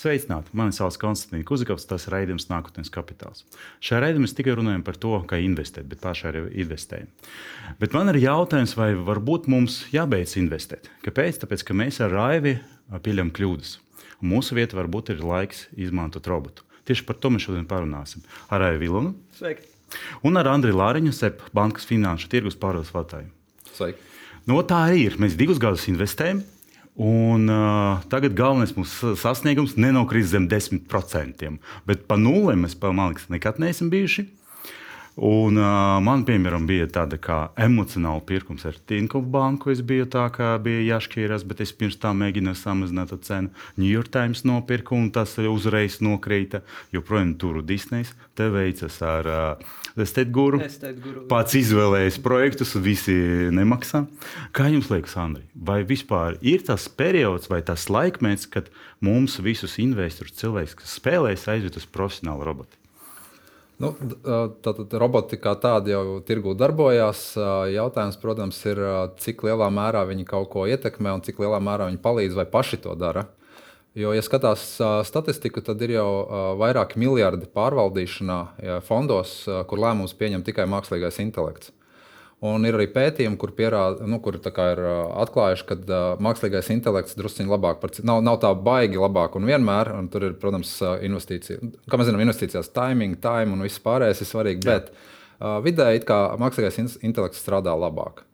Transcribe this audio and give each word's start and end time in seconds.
Sveicināti! 0.00 0.48
Mani 0.56 0.72
sauc 0.72 0.94
Konstants 0.96 1.44
Kuzikovs, 1.44 1.84
tas 1.84 2.06
ir 2.06 2.14
raidījums 2.14 2.46
Nākotnes 2.48 2.88
kapitāls. 2.92 3.42
Šajā 3.84 3.98
raidījumā 4.00 4.24
mēs 4.24 4.32
tikai 4.38 4.54
runājam 4.56 4.84
par 4.86 4.96
to, 4.96 5.10
kā 5.28 5.36
investēt, 5.44 5.90
bet 5.90 6.00
pašai 6.00 6.30
arī 6.30 6.40
investējam. 6.62 7.10
Bet 7.82 7.92
man 7.92 8.08
ir 8.08 8.16
jautājums, 8.22 8.72
vai 8.78 8.94
varbūt 8.96 9.50
mums 9.52 9.82
jābeidz 9.92 10.38
investēt? 10.40 10.88
Kāpēc? 11.04 11.42
Tāpēc, 11.42 11.64
ka 11.68 11.76
mēs 11.76 12.00
ar 12.00 12.14
Raivi 12.16 12.54
pieļaujam 12.88 13.32
kļūdas. 13.36 13.74
Mūsu 14.24 14.56
vieta 14.56 14.78
varbūt 14.78 15.12
ir 15.12 15.20
laiks 15.20 15.66
izmantot 15.76 16.30
robotu. 16.32 16.64
Tieši 16.88 17.04
par 17.04 17.20
to 17.20 17.34
mēs 17.34 17.44
šodien 17.44 17.68
parunāsim 17.68 18.24
ar 18.48 18.64
Raivu 18.64 18.80
Vilunu. 18.86 19.12
Sveiki! 19.36 19.68
Un 20.24 20.40
ar 20.40 20.48
Andriu 20.48 20.78
Lāriņu, 20.80 21.12
SEP 21.12 21.44
bankas 21.52 21.84
finanšu 21.84 22.32
tirgus 22.32 22.56
pārvaldes 22.56 22.94
vadītāju. 22.96 23.28
Sveiki! 23.76 24.08
No 24.48 24.62
tā 24.64 24.80
arī 24.88 25.04
ir. 25.10 25.20
Mēs 25.20 25.36
divus 25.36 25.60
gadus 25.60 25.84
investējam, 25.92 26.40
Un, 27.00 27.48
uh, 27.48 28.02
tagad 28.12 28.34
galvenais 28.36 28.74
mūsu 28.76 29.14
sasniegums 29.16 29.78
nenokrīt 29.80 30.26
zem 30.28 30.50
10%. 30.50 31.46
Bet 31.88 32.04
pa 32.10 32.18
nulēm 32.20 32.66
mēs, 32.66 32.76
man 32.82 33.14
liekas, 33.14 33.30
nekad 33.32 33.60
neesam 33.62 33.88
bijuši. 33.92 34.26
Un, 35.20 35.58
uh, 35.60 35.98
man, 36.00 36.22
piemēram, 36.24 36.64
bija 36.64 36.86
tāda 36.88 37.18
kā 37.20 37.50
emocionāla 37.60 38.22
pirkums 38.24 38.62
ar 38.64 38.78
Tinkovu 38.88 39.28
banku. 39.28 39.68
Es 39.68 39.82
biju 39.84 40.06
tā, 40.08 40.22
kā 40.32 40.54
bija 40.64 40.94
jāšķīrās, 40.94 41.44
bet 41.44 41.60
es 41.60 41.74
pirms 41.76 41.98
tam 42.00 42.22
mēģināju 42.24 42.56
samazināt 42.56 43.12
cenu. 43.26 43.52
New 43.76 43.90
York 43.90 44.08
Times 44.14 44.46
nopirku, 44.48 44.96
un 44.96 45.10
tas 45.12 45.36
uzreiz 45.36 45.98
nokrita. 46.00 46.62
Joprojām 46.96 47.34
tur 47.36 47.60
Disneys 47.60 48.14
te 48.32 48.48
veicas 48.48 48.96
ar 49.04 49.28
uh, 49.28 49.76
Stetguru. 50.08 50.62
Pats 51.28 51.60
izvēlējis 51.60 52.20
projektus, 52.24 52.72
visi 52.80 53.12
nemaksā. 53.52 54.06
Kā 54.56 54.70
jums 54.72 54.88
liekas, 54.88 55.20
Andri, 55.20 55.44
vai 55.52 55.82
vispār 55.84 56.40
ir 56.40 56.64
tas 56.64 56.88
periods 56.88 57.52
vai 57.52 57.60
tas 57.60 57.90
laikmets, 57.92 58.48
kad 58.48 58.72
mums 59.04 59.36
visus 59.44 59.76
investorus, 59.84 60.38
cilvēks, 60.40 60.80
kas 60.80 60.96
spēlēs, 60.96 61.50
aizved 61.52 61.76
uz 61.76 61.90
profesionālu 61.92 62.48
robotu? 62.48 62.79
Nu, 63.80 63.94
tātad 64.60 64.92
roboti 65.00 65.38
kā 65.40 65.54
tādi 65.56 65.94
jau 65.94 66.18
tirgū 66.26 66.52
darbojās. 66.58 67.32
Jautājums, 67.72 68.18
protams, 68.20 68.58
ir, 68.68 68.80
cik 69.22 69.46
lielā 69.46 69.70
mērā 69.72 70.04
viņi 70.10 70.26
kaut 70.28 70.50
ko 70.52 70.66
ietekmē 70.68 71.14
un 71.16 71.24
cik 71.24 71.40
lielā 71.40 71.62
mērā 71.64 71.88
viņi 71.88 72.02
palīdz 72.04 72.36
vai 72.36 72.44
paši 72.50 72.82
to 72.84 72.92
dara. 73.00 73.24
Jo, 73.96 74.12
ja 74.14 74.22
skatās 74.22 74.76
statistiku, 75.08 75.64
tad 75.66 75.80
ir 75.82 75.96
jau 75.96 76.10
vairāki 76.60 77.00
miljardi 77.00 77.48
pārvaldīšanā 77.50 78.38
fondos, 78.86 79.32
kur 79.48 79.82
lēmumus 79.82 80.14
pieņem 80.14 80.44
tikai 80.46 80.68
mākslīgais 80.70 81.18
intelekts. 81.24 81.72
Un 82.40 82.64
ir 82.64 82.72
arī 82.78 82.86
pētījumi, 82.88 83.36
kur, 83.36 83.50
pierāda, 83.52 84.06
nu, 84.08 84.16
kur 84.24 84.38
ir 84.38 84.46
atklājuši, 85.20 85.66
ka 85.68 85.76
uh, 85.76 86.04
mākslīgais 86.24 86.70
intelekts 86.72 87.18
druskuļi 87.18 87.52
labāk, 87.52 87.82
par, 87.82 87.92
nav, 88.08 88.22
nav 88.24 88.38
tā 88.40 88.54
baigi 88.56 88.96
labāk 89.00 89.36
un 89.36 89.44
vienmēr. 89.50 89.92
Un 89.98 90.08
tur 90.12 90.24
ir, 90.30 90.38
protams, 90.40 90.72
investīcija. 91.04 91.60
Kā 91.84 92.00
mēs 92.00 92.08
zinām, 92.08 92.24
investīcijās 92.24 92.72
timing, 92.72 93.20
time 93.20 93.52
un 93.52 93.66
viss 93.66 93.82
pārējais 93.84 94.24
ir 94.24 94.30
svarīgi. 94.32 94.64
Jā. 94.64 94.78
Bet 94.78 94.88
uh, 94.96 95.58
vidēji 95.66 96.06
mākslīgais 96.40 96.80
intelekts 97.04 97.44
strādā 97.44 97.76
labāk. 97.76 98.24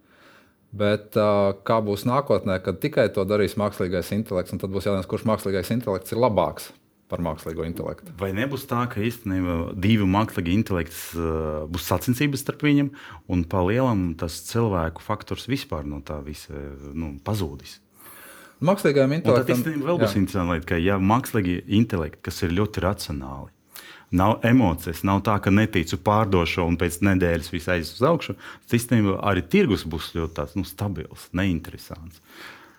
Bet 0.76 1.18
uh, 1.18 1.56
kā 1.66 1.82
būs 1.82 2.06
nākotnē, 2.06 2.60
kad 2.62 2.78
tikai 2.82 3.08
to 3.10 3.26
darīs 3.26 3.58
mākslīgais 3.58 4.14
intelekts, 4.14 4.54
tad 4.54 4.70
būs 4.70 4.86
jautājums, 4.86 5.10
kurš 5.10 5.26
mākslīgais 5.34 5.74
intelekts 5.74 6.14
ir 6.14 6.22
labāks 6.22 6.70
par 7.10 7.22
mākslīgo 7.22 7.64
intelektu. 7.66 8.12
Vai 8.18 8.32
nebūs 8.36 8.66
tā, 8.70 8.82
ka 8.90 9.02
īstenībā 9.04 9.76
divi 9.78 10.06
mākslīgi 10.10 10.54
intelekti 10.56 10.96
uh, 11.18 11.64
būs 11.70 11.86
sacensības 11.86 12.42
starp 12.42 12.64
viņiem, 12.66 12.90
un 13.30 13.44
pa 13.46 13.62
lielam 13.66 14.08
tas 14.18 14.40
cilvēku 14.48 15.04
faktors 15.04 15.46
vispār 15.50 15.86
no 15.86 16.02
tā 16.06 16.18
visa 16.26 16.54
nu, 16.92 17.14
pazudis? 17.26 17.78
Mākslīgajam 18.64 19.12
intelektam 19.18 19.60
tas 19.60 19.84
vēl 19.84 20.00
būs 20.00 20.16
interesanti, 20.16 20.66
ka 20.66 20.80
ja 20.80 20.96
mākslīgi 20.96 21.60
intelekti, 21.76 22.22
kas 22.24 22.40
ir 22.46 22.56
ļoti 22.56 22.82
racionāli, 22.86 23.52
nav 24.16 24.38
emocijas, 24.46 25.02
nav 25.06 25.20
tā, 25.26 25.36
ka 25.42 25.52
neticu 25.52 25.98
pārdošo 26.02 26.64
un 26.66 26.78
pēc 26.80 27.02
nedēļas 27.04 27.52
viss 27.52 27.70
aizies 27.72 27.98
uz 27.98 28.06
augšu, 28.08 28.36
tad 28.64 28.78
īstenībā 28.78 29.18
arī 29.28 29.44
tirgus 29.44 29.84
būs 29.84 30.14
ļoti 30.16 30.38
tāds, 30.38 30.56
nu, 30.56 30.64
stabils, 30.68 31.28
neinteresants. 31.36 32.22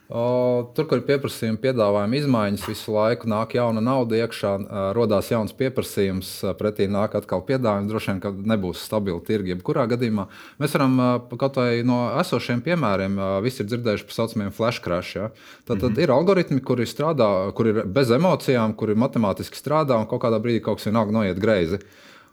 Tur, 0.08 0.86
kur 0.88 1.02
ir 1.02 1.04
pieprasījuma, 1.04 1.60
piedāvājuma 1.60 2.16
izmaiņas, 2.16 2.62
visu 2.70 2.94
laiku 2.96 3.28
nāk 3.28 3.58
jauna 3.58 3.82
nauda 3.84 4.16
iekšā, 4.22 4.54
radās 4.96 5.28
jauns 5.34 5.52
pieprasījums, 5.58 6.30
pretī 6.56 6.88
nāk 6.88 7.18
atkal 7.20 7.44
piedāvājums. 7.44 7.92
Droši 7.92 8.14
vien, 8.14 8.22
ka 8.24 8.32
nebūs 8.54 8.86
stabila 8.88 9.20
tirgi. 9.28 9.52
Jebkurā 9.52 9.84
gadījumā 9.92 10.30
mēs 10.64 10.78
varam 10.78 10.96
kaut 11.36 11.60
vai 11.60 11.84
no 11.84 12.00
esošiem 12.24 12.64
piemēriem, 12.64 13.20
visi 13.44 13.66
ir 13.66 13.68
dzirdējuši 13.74 14.08
par 14.08 14.16
tā 14.16 14.22
saucamiem 14.22 14.56
flash 14.56 14.84
crash. 14.86 15.20
Ja? 15.20 15.30
Tad, 15.66 15.82
tad 15.82 15.90
mm 15.90 15.96
-hmm. 15.96 16.04
ir 16.04 16.16
algoritmi, 16.16 16.64
kuri 16.64 16.88
strādā, 16.88 17.52
kuri 17.52 17.76
ir 17.76 17.84
bez 17.86 18.12
emocijām, 18.12 18.76
kuri 18.76 18.96
matemātiski 18.96 19.60
strādā 19.60 20.00
un 20.00 20.08
kaut 20.08 20.24
kādā 20.24 20.40
brīdī 20.40 20.62
kaut 20.62 20.78
kas 20.78 20.88
vienalga 20.88 21.12
noiet 21.12 21.40
greizi. 21.40 21.80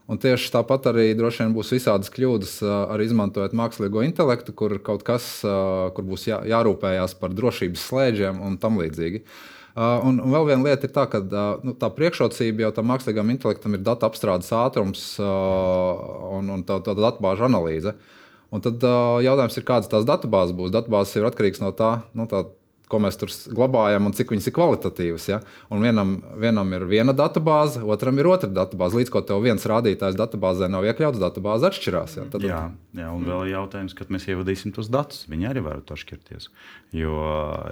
Un 0.05 0.21
tieši 0.21 0.51
tāpat 0.53 0.91
arī 0.91 1.07
droši 1.17 1.47
vien 1.47 1.55
būs 1.57 1.71
visādas 1.73 2.11
kļūdas 2.13 2.59
arī 2.93 3.07
izmantojot 3.09 3.55
mākslīgo 3.57 4.03
intelektu, 4.05 4.53
kur 4.53 4.77
kaut 4.85 5.05
kas, 5.07 5.39
kur 5.41 6.05
būs 6.05 6.27
jā, 6.29 6.43
jārūpējas 6.51 7.17
par 7.21 7.33
drošības 7.33 7.85
slēdžiem 7.89 8.43
un 8.45 8.59
tam 8.61 8.77
līdzīgi. 8.83 9.23
Un, 9.75 10.21
vēl 10.31 10.45
viena 10.51 10.69
lieta 10.69 10.87
ir 10.87 10.93
tā, 10.95 11.07
ka 11.11 11.23
nu, 11.65 11.73
tā 11.81 11.89
priekšrocība 11.97 12.67
jau 12.67 12.75
tam 12.77 12.93
mākslīgam 12.93 13.33
intelektam 13.33 13.75
ir 13.75 13.83
datu 13.87 14.07
apstrādes 14.07 14.53
ātrums 14.55 15.07
un, 15.25 16.53
un 16.53 16.67
tā, 16.69 16.79
tā 16.85 16.95
datubāžu 17.01 17.49
analīze. 17.49 17.97
Un 18.55 18.63
tad 18.63 18.85
jautājums 19.25 19.57
ir, 19.59 19.67
kādas 19.67 19.91
tās 19.91 20.05
datubāzes 20.07 20.55
būs. 20.55 20.71
Datubāzes 20.75 21.17
ir 21.17 21.27
atkarīgas 21.27 21.65
no 21.65 21.73
tā, 21.75 21.95
nu, 22.15 22.29
tā 22.31 22.45
ko 22.91 23.01
mēs 23.03 23.17
tur 23.21 23.33
glabājam 23.57 24.09
un 24.09 24.15
cik 24.17 24.33
viņas 24.35 24.49
ir 24.51 24.55
kvalitatīvas. 24.57 25.27
Ja? 25.31 25.41
Un 25.73 25.85
vienam, 25.85 26.15
vienam 26.41 26.71
ir 26.77 26.87
viena 26.91 27.15
databāze, 27.17 27.83
otram 27.83 28.21
ir 28.21 28.29
otra 28.31 28.51
databāze. 28.51 28.99
Līdz 29.01 29.13
ko 29.15 29.25
tev 29.27 29.43
viens 29.45 29.65
rādītājs 29.71 30.19
databāzē 30.21 30.69
nav 30.73 30.87
iekļauts, 30.91 31.21
databāze 31.23 31.71
atšķirās. 31.71 32.17
Ja? 32.21 32.29
Tad, 32.33 32.47
jā, 32.47 32.61
jā, 33.01 33.11
un 33.11 33.27
vēl 33.29 33.49
ir 33.49 33.55
jautājums, 33.57 33.97
kad 33.99 34.13
mēs 34.15 34.29
ievadīsim 34.31 34.75
tos 34.77 34.93
datus. 34.93 35.25
Viņi 35.33 35.51
arī 35.51 35.65
var 35.65 35.83
atšķirties. 35.83 36.51
Jo, 36.97 37.19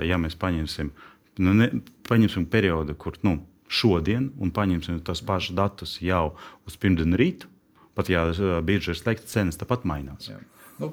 ja 0.07 0.21
mēs 0.21 0.39
paņemsim, 0.41 0.93
nu, 1.45 1.57
ne, 1.61 1.71
paņemsim 2.09 2.49
periodu, 2.53 2.97
kur 2.99 3.21
nu, 3.27 3.39
šodien, 3.73 4.31
un 4.41 4.53
paņemsim 4.53 5.01
tos 5.07 5.25
pašus 5.25 5.57
datus 5.57 5.97
jau 6.05 6.35
uz 6.69 6.77
pirmdienu 6.81 7.17
rītu, 7.21 7.49
pat 7.97 8.09
ja 8.13 8.27
birža 8.65 8.93
ir 8.93 9.01
slēgta, 9.01 9.29
cenas 9.29 9.61
tāpat 9.61 9.87
mainās. 9.89 10.29
Jā. 10.33 10.41
Nu, 10.81 10.89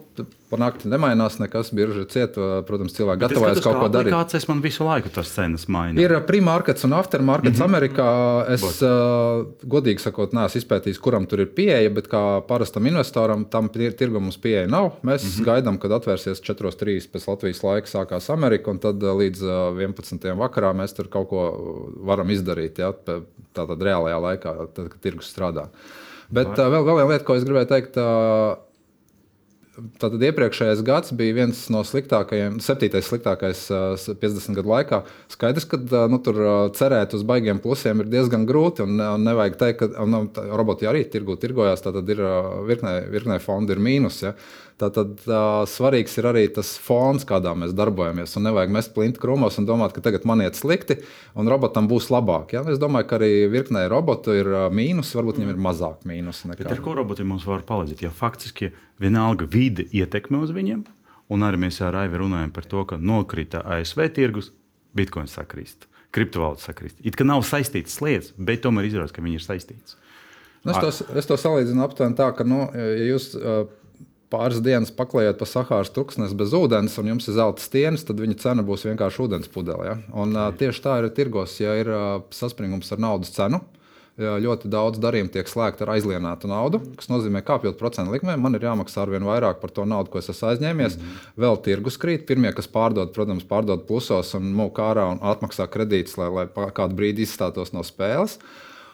Par 0.49 0.57
nakti 0.57 0.89
nemainās 0.89 1.35
nekas, 1.37 1.69
bieži 1.77 2.03
cieta. 2.09 2.63
Protams, 2.65 2.93
cilvēki 2.97 3.21
gatavojas 3.21 3.59
kaut 3.61 3.77
ko 3.77 3.89
darīt. 3.93 4.13
Kāds 4.13 4.47
man 4.49 4.63
visu 4.63 4.85
laiku 4.85 5.11
tas 5.13 5.29
cenas 5.29 5.67
maina? 5.69 6.01
Ir 6.01 6.15
primārkets 6.25 6.87
un 6.87 6.95
aftermarkets 6.97 7.59
mm 7.59 7.61
-hmm. 7.61 7.69
Amerikā. 7.69 8.07
Es, 8.55 8.63
uh, 8.81 9.45
godīgi 9.61 10.01
sakot, 10.01 10.33
neesmu 10.33 10.61
izpētījis, 10.61 10.99
kuram 11.05 11.27
tur 11.29 11.43
ir 11.45 11.51
pieeja, 11.53 11.89
bet 11.93 12.09
kā 12.09 12.41
parastam 12.47 12.87
investoram 12.89 13.45
tam 13.45 13.69
tirgum 13.69 14.23
mums 14.23 14.37
pieeja 14.37 14.67
nav. 14.67 14.91
Mēs 15.03 15.23
mm 15.23 15.29
-hmm. 15.29 15.45
gaidām, 15.45 15.77
kad 15.77 15.91
atvērsies 15.91 16.41
4.3 16.41 17.09
pēc 17.13 17.27
Latvijas 17.27 17.63
laika 17.63 17.87
sākās 17.87 18.33
Amerika, 18.33 18.71
un 18.71 18.79
tad 18.79 18.95
līdz 18.95 19.43
11. 19.77 20.33
vakarā 20.35 20.73
mēs 20.73 20.95
tur 20.95 21.07
kaut 21.07 21.29
ko 21.29 21.41
varam 22.01 22.29
izdarīt. 22.29 22.79
Ja, 22.79 22.93
Tātad 23.53 23.81
reālajā 23.81 24.19
laikā, 24.21 24.67
tad, 24.73 24.89
kad 24.89 24.99
tirgus 25.01 25.35
strādā. 25.35 25.67
Bet 26.29 26.47
uh, 26.47 26.69
vēl, 26.69 26.83
vēl 26.85 26.95
viena 26.95 27.09
lieta, 27.09 27.25
ko 27.25 27.35
es 27.35 27.43
gribēju 27.43 27.67
teikt. 27.67 27.97
Uh, 27.97 28.68
Tātad 29.99 30.23
iepriekšējais 30.27 30.81
gads 30.85 31.13
bija 31.15 31.35
viens 31.37 31.59
no 31.73 31.81
sliktākajiem, 31.87 32.57
septītais 32.63 33.07
sliktākais 33.09 33.61
50 33.69 34.57
gadu 34.57 34.71
laikā. 34.71 35.01
Skaidrs, 35.31 35.67
ka 35.69 35.79
nu, 36.11 36.19
tur 36.25 36.39
cerēt 36.77 37.15
uz 37.17 37.25
baigiem 37.27 37.61
plusiem 37.63 38.03
ir 38.03 38.09
diezgan 38.11 38.47
grūti. 38.49 38.85
Un, 38.85 38.99
un 38.99 39.27
nevajag 39.27 39.59
teikt, 39.61 39.83
ka 39.83 40.07
nu, 40.09 40.23
roboti 40.59 40.89
arī 40.89 41.05
tirgu 41.11 41.37
tirgojās. 41.39 41.83
Tad 41.85 42.01
ir 42.03 42.23
virknē, 42.69 42.95
virknē 43.13 43.39
fondu 43.43 43.75
ir 43.75 43.83
mīnus. 43.83 44.23
Ja? 44.25 44.33
Tātad 44.79 45.25
uh, 45.27 45.65
svarīgs 45.67 46.13
ir 46.21 46.27
arī 46.29 46.45
tas 46.55 46.69
fons, 46.79 47.25
kādā 47.27 47.51
mēs 47.57 47.73
darbojamies. 47.75 48.37
Un 48.39 48.45
nevajag 48.47 48.71
mest 48.71 48.93
plinti 48.95 49.19
krūmos 49.19 49.57
un 49.59 49.67
domāt, 49.67 49.91
ka 49.95 50.03
tagad 50.05 50.23
man 50.29 50.39
iet 50.45 50.55
slikti, 50.55 51.01
un 51.35 51.49
robotam 51.51 51.89
būs 51.89 52.07
labāk. 52.13 52.53
Ja? 52.55 52.61
Es 52.71 52.79
domāju, 52.79 53.09
ka 53.09 53.17
arī 53.17 53.31
virknē 53.51 53.83
robotu 53.91 54.37
ir 54.37 54.47
mīnus, 54.71 55.11
varbūt 55.17 55.41
viņiem 55.41 55.51
ir 55.51 55.59
mazāk 55.65 56.05
mīnus. 56.07 56.45
Nekā... 56.47 56.63
Bet 56.63 56.77
ar 56.77 56.83
ko 56.85 56.95
roboti 56.95 57.27
mums 57.27 57.43
var 57.49 57.65
palīdzēt? 57.67 58.05
Ja 58.07 58.13
faktiski 58.15 58.71
vienalga 59.03 59.49
vide 59.51 59.83
ietekme 59.91 60.39
uz 60.45 60.53
viņiem, 60.55 60.85
un 61.35 61.43
arī 61.47 61.59
mēs 61.65 61.81
ar 61.83 61.99
Aivi 62.05 62.21
runājam 62.21 62.53
par 62.55 62.69
to, 62.71 62.85
ka 62.87 62.99
nokrita 63.01 63.65
ASV 63.75 64.05
tirgus, 64.15 64.53
bitkoins 64.95 65.35
sakrist, 65.35 65.89
kriptovalūtas 66.15 66.69
sakrist. 66.71 67.03
It 67.03 67.19
kā 67.19 67.27
nav 67.27 67.43
saistītas 67.47 67.99
lietas, 68.05 68.31
bet 68.37 68.63
tomēr 68.63 68.87
izrādās, 68.87 69.11
ka 69.11 69.25
viņi 69.25 69.41
ir 69.41 69.43
saistītas. 69.43 69.99
Nu, 70.63 70.73
es, 70.73 70.79
to, 70.79 71.11
es 71.19 71.27
to 71.27 71.35
salīdzinu 71.39 71.83
aptuveni 71.85 72.17
tā, 72.19 72.31
ka, 72.35 72.43
nu, 72.47 72.65
ja 72.75 73.05
jūs 73.13 73.29
uh, 73.39 73.61
pāris 74.29 74.61
dienas 74.63 74.93
paklājot 74.93 75.39
pa 75.39 75.47
Sahāras 75.49 75.91
tuksnes 75.93 76.35
bez 76.37 76.53
ūdens, 76.55 76.97
un 77.01 77.11
jums 77.13 77.27
ir 77.29 77.37
zelta 77.39 77.63
stieņas, 77.63 78.05
tad 78.07 78.21
viņa 78.21 78.37
cena 78.43 78.65
būs 78.65 78.85
vienkārši 78.85 79.25
ūdens 79.25 79.51
pudele. 79.51 79.89
Ja? 79.89 79.97
Un, 80.13 80.37
uh, 80.37 80.53
tieši 80.55 80.85
tā 80.85 80.99
ir 81.01 81.09
tirgos, 81.17 81.57
ja 81.61 81.75
ir 81.79 81.89
uh, 81.89 82.07
saspringums 82.35 82.91
ar 82.93 83.05
naudas 83.09 83.33
cenu. 83.35 83.61
ļoti 84.19 84.67
daudz 84.67 84.99
darījumu 84.99 85.31
tiek 85.31 85.47
slēgta 85.47 85.85
ar 85.85 85.93
aizlienātu 85.93 86.49
naudu, 86.51 86.81
kas 86.99 87.07
nozīmē, 87.07 87.39
ka 87.39 87.53
kāpjot 87.53 87.77
procentu 87.79 88.11
likmēm, 88.11 88.41
man 88.43 88.57
ir 88.57 88.65
jāmaksā 88.67 89.05
ar 89.05 89.11
vien 89.13 89.23
vairāk 89.23 89.61
par 89.61 89.71
to 89.71 89.85
naudu, 89.87 90.11
ko 90.11 90.19
es 90.19 90.27
esmu 90.33 90.49
aizņēmies. 90.49 90.97
Mm 90.97 91.05
-hmm. 91.05 91.29
Vēl 91.39 91.61
tirgus 91.63 91.97
krīt. 91.97 92.25
Pirmie, 92.27 92.51
kas 92.51 92.67
pārdod, 92.67 93.13
protams, 93.15 93.45
pārdod 93.47 93.85
plusos 93.87 94.33
un 94.35 94.51
mūka 94.53 94.83
ārā 94.91 95.05
un 95.11 95.19
atmaksā 95.23 95.69
kredītus, 95.71 96.17
lai, 96.17 96.27
lai 96.35 96.45
kādu 96.75 96.95
brīdi 96.99 97.23
izstātos 97.23 97.71
no 97.71 97.79
spēles. 97.79 98.39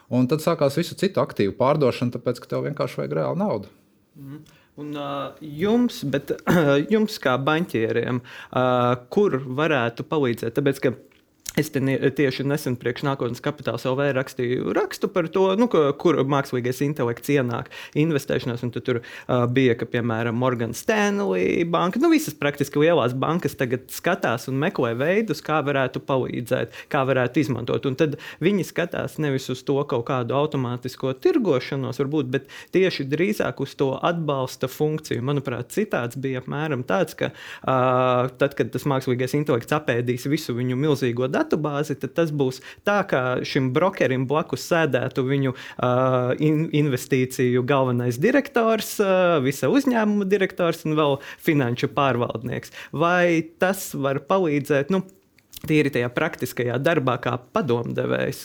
Un 0.10 0.28
tad 0.28 0.40
sākās 0.40 0.78
visu 0.78 0.96
citu 0.96 1.20
aktīvu 1.22 1.58
pārdošana, 1.58 2.12
tāpēc, 2.12 2.40
ka 2.40 2.48
tev 2.48 2.64
vienkārši 2.70 2.98
vajag 2.98 3.14
reālu 3.14 3.38
naudu. 3.38 3.68
Mm 4.16 4.30
-hmm. 4.30 4.65
Un, 4.76 4.92
uh, 5.00 5.32
jums, 5.40 6.02
bet, 6.12 6.34
uh, 6.52 6.76
jums 6.94 7.16
kā 7.24 7.38
banķieriem, 7.40 8.20
uh, 8.20 8.96
kur 9.14 9.38
varētu 9.60 10.04
palīdzēt? 10.10 10.58
Tāpēc, 10.58 10.82
ka 10.84 10.94
Es 11.56 11.70
tieši 11.72 12.44
nesen 12.44 12.76
priekš 12.76 13.06
nākotnes 13.08 13.40
kapitāla 13.44 13.80
LV 13.80 14.10
rakstīju 14.18 14.74
rakstu 14.76 15.08
par 15.12 15.30
to, 15.32 15.46
nu, 15.56 15.70
ka, 15.72 15.94
kur 15.96 16.18
mākslīgais 16.28 16.82
intelekts 16.84 17.32
ienāk 17.32 17.70
investēšanās. 17.96 18.64
Tur 18.76 19.00
uh, 19.00 19.46
bija, 19.48 19.78
ka, 19.80 19.88
piemēram, 19.88 20.36
Morgan 20.36 20.74
Stanley 20.76 21.64
banka, 21.72 22.02
nu, 22.04 22.10
visas 22.12 22.36
praktiski 22.36 22.82
lielās 22.84 23.16
bankas 23.16 23.56
tagad 23.56 23.88
skatās 23.94 24.50
un 24.52 24.60
meklē 24.60 24.92
veidus, 25.00 25.40
kā 25.46 25.62
varētu 25.64 26.02
palīdzēt, 26.04 26.76
kā 26.92 27.06
varētu 27.08 27.46
izmantot. 27.46 27.88
Un 27.88 27.96
tad 28.00 28.18
viņi 28.44 28.68
skatās 28.68 29.16
nevis 29.24 29.48
uz 29.54 29.64
to 29.64 29.78
kaut 29.88 30.04
kādu 30.10 30.36
automātisko 30.36 31.14
tirgošanos, 31.24 32.02
varbūt, 32.04 32.34
bet 32.36 32.52
tieši 32.76 33.08
drīzāk 33.08 33.64
uz 33.64 33.78
to 33.80 33.94
atbalsta 33.96 34.68
funkciju. 34.72 35.24
Manuprāt, 35.24 35.72
citāds 35.78 36.20
bija 36.20 36.44
apmēram 36.44 36.84
tāds, 36.84 37.16
ka 37.16 37.32
uh, 37.32 38.28
tad, 38.36 38.60
kad 38.60 38.76
tas 38.76 38.88
mākslīgais 38.92 39.40
intelekts 39.40 39.80
apēdīs 39.80 40.28
visu 40.28 40.58
viņu 40.60 40.76
milzīgo 40.84 41.32
datu, 41.32 41.45
datubāzi, 41.46 41.96
tad 42.02 42.16
tas 42.18 42.34
būs 42.36 42.62
tā, 42.84 43.02
ka 43.08 43.40
šim 43.46 43.72
brokerim 43.76 44.26
blakus 44.28 44.66
sēdētu 44.68 45.26
viņu 45.26 45.54
uh, 45.56 46.34
in, 46.40 46.66
investīciju 46.74 47.64
galvenais 47.68 48.20
direktors, 48.22 48.98
uh, 49.00 49.38
visa 49.46 49.70
uzņēmuma 49.70 50.28
direktors 50.28 50.86
un 50.86 50.98
vēl 50.98 51.20
finanšu 51.46 51.92
pārvaldnieks. 51.96 52.74
Vai 52.92 53.46
tas 53.60 53.94
var 53.94 54.24
palīdzēt? 54.26 54.92
Nu, 54.94 55.06
Tīri 55.66 55.90
tajā 55.90 56.12
praktiskajā 56.14 56.76
darbā, 56.78 57.16
kā 57.24 57.40
padomdevējs. 57.56 58.44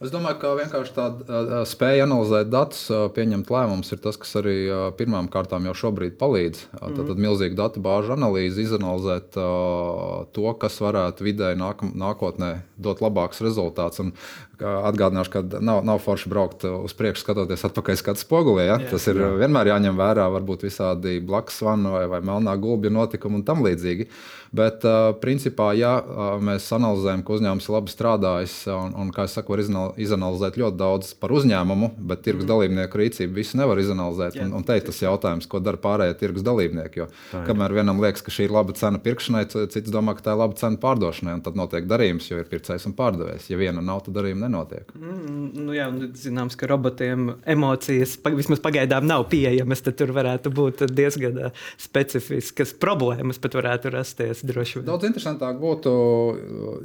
Es 0.00 0.08
domāju, 0.08 0.38
ka 0.40 0.50
vienkārši 0.56 0.94
tāda 0.96 1.58
spēja 1.68 2.06
analizēt 2.06 2.48
datus, 2.48 2.86
pieņemt 3.12 3.50
lēmumus, 3.52 3.90
ir 3.92 4.00
tas, 4.00 4.16
kas 4.16 4.32
arī 4.40 4.54
pirmām 4.96 5.28
kārtām 5.28 5.66
jau 5.68 5.74
šobrīd 5.76 6.16
palīdz. 6.20 6.62
Mm 6.64 6.78
-hmm. 6.78 6.96
Tad, 6.96 7.10
tad 7.10 7.20
milzīga 7.20 7.58
datu 7.58 7.82
bāžu 7.84 8.14
analīze, 8.16 8.62
izanalizēt 8.64 9.36
uh, 9.36 10.24
to, 10.32 10.54
kas 10.62 10.80
varētu 10.80 11.26
vidēji 11.28 11.60
nāk, 11.60 11.84
nākotnē 11.92 12.62
dot 12.78 13.04
labākus 13.04 13.44
rezultātus. 13.44 14.00
Un 14.00 14.14
Atgādināšu, 14.60 15.30
ka 15.32 15.60
nav, 15.64 15.80
nav 15.88 16.00
forši 16.04 16.28
braukt 16.28 16.64
uz 16.68 16.92
priekšu, 16.96 17.22
skatoties 17.24 17.64
atpakaļ 17.64 17.96
skatu 17.96 18.20
spogulī. 18.20 18.66
Ja? 18.68 18.76
Jā, 18.76 18.90
Tas 18.92 19.06
ir 19.08 19.16
jā. 19.16 19.30
vienmēr 19.40 19.70
jāņem 19.72 19.96
vērā, 19.96 20.26
varbūt 20.34 20.66
visādi 20.66 21.16
blakus 21.24 21.62
vanu 21.64 21.94
vai, 21.94 22.04
vai 22.10 22.20
melnā 22.20 22.56
gulbja 22.60 22.92
notikumi 22.92 23.40
un 23.40 23.44
tam 23.46 23.64
līdzīgi. 23.64 24.10
Bet, 24.52 24.84
uh, 24.84 25.14
principā, 25.22 25.70
ja 25.78 25.94
mēs 26.42 26.66
analizējam, 26.76 27.22
ka 27.24 27.36
uzņēmums 27.38 27.70
labi 27.72 27.92
strādājis, 27.94 28.56
un, 28.74 28.96
un 29.00 29.12
kā 29.14 29.24
es 29.28 29.36
saku, 29.38 29.54
var 29.54 29.62
izanalizēt 29.64 29.89
ļoti 29.96 30.78
daudz 30.80 31.12
par 31.20 31.32
uzņēmumu, 31.34 31.92
bet 32.10 32.22
tirgus 32.26 32.44
mm. 32.44 32.50
dalībnieku 32.50 33.00
rīcību 33.00 33.36
visu 33.36 33.58
nevar 33.60 33.80
izanalizēt. 33.82 34.36
Jā, 34.38 34.46
un, 34.46 34.54
un 34.58 34.66
te 34.66 34.76
ir 34.78 34.84
tas 34.86 35.00
jautājums, 35.02 35.48
ko 35.50 35.60
dara 35.64 35.80
pārējie 35.80 36.16
tirgus 36.20 36.44
dalībnieki. 36.46 37.02
Jo, 37.02 37.08
kamēr 37.48 37.74
vienam 37.80 38.00
liekas, 38.02 38.24
ka 38.26 38.34
šī 38.34 38.48
ir 38.48 38.54
laba 38.54 38.74
cena 38.76 39.00
pirkšanai, 39.02 39.44
cits 39.50 39.92
domā, 39.92 40.16
ka 40.18 40.26
tā 40.26 40.34
ir 40.36 40.42
laba 40.42 40.58
cena 40.60 40.80
pārdošanai, 40.80 41.38
un 41.38 41.44
tad 41.46 41.58
notiek 41.58 41.88
darījums, 41.90 42.28
jo 42.30 42.40
ir 42.40 42.48
pircējs 42.50 42.88
un 42.90 42.96
pārdevējs. 42.98 43.50
Ja 43.52 43.60
viena 43.60 43.84
nav, 43.84 44.04
tad 44.06 44.18
darījuma 44.18 44.46
nenotiek. 44.46 44.92
Mm, 44.98 45.66
nu 45.66 45.76
jā, 45.76 45.88
zināms, 46.20 46.58
ka 46.60 46.68
robotiem 46.70 47.34
emocijas 47.48 48.16
vismaz 48.36 48.62
pagaidām 48.64 49.08
nav 49.08 49.26
pieejamas. 49.32 49.84
Tad 49.86 49.98
tur 50.00 50.14
varētu 50.16 50.52
būt 50.54 50.84
diezgan 50.92 51.50
specifiskas 51.80 52.74
problēmas, 52.80 53.40
pat 53.42 53.56
varētu 53.58 53.94
rasties 53.94 54.44
droši 54.46 54.80
vien. 54.80 54.88
Daudz 54.90 55.08
interesantāk 55.08 55.58
būtu, 55.60 55.92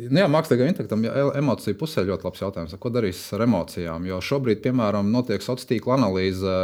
nu 0.07 0.21
jā, 0.21 0.29
mākslīgam 0.31 0.71
intelektam, 0.71 1.05
ja 1.05 1.29
emociju 1.39 1.77
pusē 1.79 2.05
ļoti 2.07 2.27
labs 2.27 2.43
jautājums, 2.43 2.75
ko 2.79 2.91
darīs 2.95 3.19
ar 3.35 3.45
emocijām. 3.45 4.05
Jo 4.09 4.21
šobrīd, 4.23 4.61
piemēram, 4.63 5.11
notiek 5.13 5.43
sociālā 5.43 5.75
tīkla 5.75 5.99
analīze, 5.99 6.55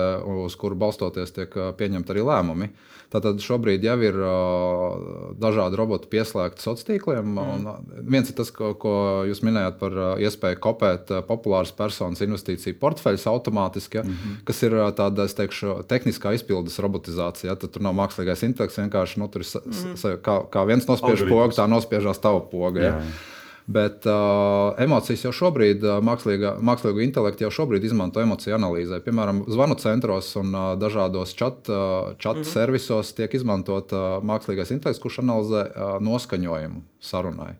uz 0.44 0.56
kuru 0.60 0.80
balstoties 0.80 1.36
tiek 1.36 1.54
uh, 1.60 1.72
pieņemti 1.78 2.13
arī 2.13 2.25
lēmumi. 2.28 2.72
Tātad 3.12 3.42
šobrīd 3.44 3.83
jau 3.83 3.98
ir 4.07 4.18
uh, 4.24 5.33
dažādi 5.36 5.75
roboti 5.75 6.07
pieslēgti 6.13 6.63
sociāliem 6.63 6.88
tīkliem. 6.92 7.33
Mm. 7.36 8.06
Viens 8.07 8.31
ir 8.31 8.38
tas, 8.38 8.54
ko, 8.56 8.72
ko 8.80 8.94
jūs 9.28 9.44
minējāt 9.44 9.81
par 9.81 9.98
iespēju 10.24 10.62
kopēt 10.63 11.12
populāras 11.28 11.74
personas 11.75 12.24
investīciju 12.24 12.80
portfeļus 12.80 13.27
automātiski, 13.31 14.00
ja, 14.00 14.06
mm 14.06 14.16
-hmm. 14.16 14.38
kas 14.48 14.63
ir 14.63 14.77
tāda, 14.95 15.27
teikšu, 15.42 15.81
tehniskā 15.92 16.31
izpildes 16.38 16.80
robotizācija. 16.80 17.51
Ja, 17.51 17.60
tur 17.60 17.84
nav 17.84 17.98
mākslīgais 18.00 18.45
intelekts, 18.48 18.80
vienkārši 18.80 19.19
nu, 19.19 19.27
tur 19.27 19.44
ir 19.44 19.51
mm. 19.60 20.24
kā, 20.24 20.38
kā 20.48 20.66
viens 20.68 20.88
nospiež 20.88 21.27
pogu, 21.27 21.51
tā 21.57 21.68
nospiežās 21.68 22.24
tava 22.24 22.39
poga. 22.39 22.80
Ja. 22.80 22.95
Jā, 22.95 23.04
jā. 23.04 23.31
Bet 23.68 24.06
uh, 24.10 24.74
emocijas 24.81 25.25
jau 25.28 25.31
šobrīd, 25.36 25.84
mākslīgo 26.02 27.04
intelektu 27.04 27.46
jau 27.46 27.52
šobrīd 27.62 27.86
izmanto 27.86 28.22
emociju 28.24 28.56
analīzē. 28.58 29.02
Piemēram, 29.06 29.44
zvanu 29.52 29.78
centros 29.81 30.34
un 30.40 30.50
uh, 30.56 30.72
dažādos 30.81 31.36
chat, 31.38 31.69
uh, 31.69 32.16
chat 32.18 32.40
mm 32.40 32.42
-hmm. 32.42 32.54
servisos 32.54 33.13
tiek 33.13 33.34
izmantot 33.34 33.94
uh, 33.94 34.18
mākslīgais 34.25 34.74
intelekts, 34.74 35.02
kurš 35.02 35.19
analizē 35.22 35.63
uh, 35.69 36.02
noskaņojumu 36.02 36.81
sarunai. 37.00 37.56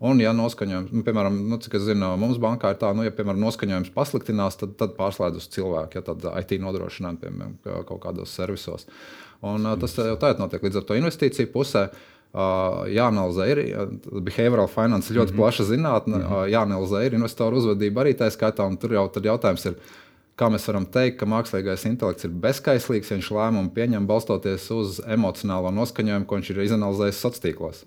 Un, 0.00 0.20
ja 0.20 0.32
noskaņojums, 0.36 0.90
nu, 0.92 1.02
piemēram, 1.02 1.48
nu, 1.48 1.56
cik 1.56 1.74
es 1.74 1.82
zinu, 1.82 2.16
mums 2.20 2.36
bankā 2.36 2.70
ir 2.70 2.76
tā, 2.76 2.92
nu, 2.94 3.02
ja 3.02 3.10
piemēram 3.10 3.40
noskaņojums 3.40 3.94
pasliktinās, 3.94 4.56
tad, 4.56 4.76
tad 4.76 4.92
pārslēdz 4.98 5.36
uz 5.36 5.48
cilvēku, 5.48 5.94
ja 5.94 6.02
tad 6.02 6.26
IT 6.40 6.60
nodrošinājumu, 6.60 7.18
piemēram, 7.18 7.84
kaut 7.86 8.02
kādos 8.02 8.28
servisos. 8.28 8.86
Un, 9.40 9.64
tas 9.80 9.96
jau 9.96 10.16
tā 10.16 10.38
notiek 10.38 10.62
līdz 10.62 10.76
ar 10.76 10.84
to 10.84 10.94
investīciju 10.94 11.48
pusē. 11.52 11.88
Uh, 11.88 12.15
jāanalizē 12.36 13.46
ir 13.52 13.60
behavioral 14.24 14.68
finance, 14.68 15.14
ļoti 15.14 15.32
mm 15.32 15.34
-hmm. 15.34 15.36
plaša 15.36 15.64
zinātne, 15.64 16.16
mm 16.16 16.22
-hmm. 16.22 16.50
jāanalizē 16.52 17.06
ir 17.06 17.14
investoru 17.14 17.56
uzvedība 17.56 18.04
arī 18.04 18.14
tā 18.14 18.30
skaitā. 18.30 18.66
Tur 18.80 18.92
jau 18.92 19.10
jautājums 19.22 19.66
ir, 19.66 19.74
kā 20.36 20.50
mēs 20.52 20.66
varam 20.68 20.86
teikt, 20.86 21.16
ka 21.18 21.26
mākslīgais 21.26 21.86
intelekts 21.86 22.24
ir 22.24 22.30
bezskaislīgs, 22.30 23.10
ja 23.10 23.16
viņš 23.16 23.30
lēmumu 23.30 23.70
pieņem 23.70 24.06
balstoties 24.06 24.70
uz 24.70 25.00
emocionālo 25.06 25.70
noskaņojumu, 25.70 26.26
ko 26.26 26.36
viņš 26.36 26.50
ir 26.50 26.62
izanalizējis 26.62 27.20
sociālos 27.20 27.42
tīklos. 27.44 27.84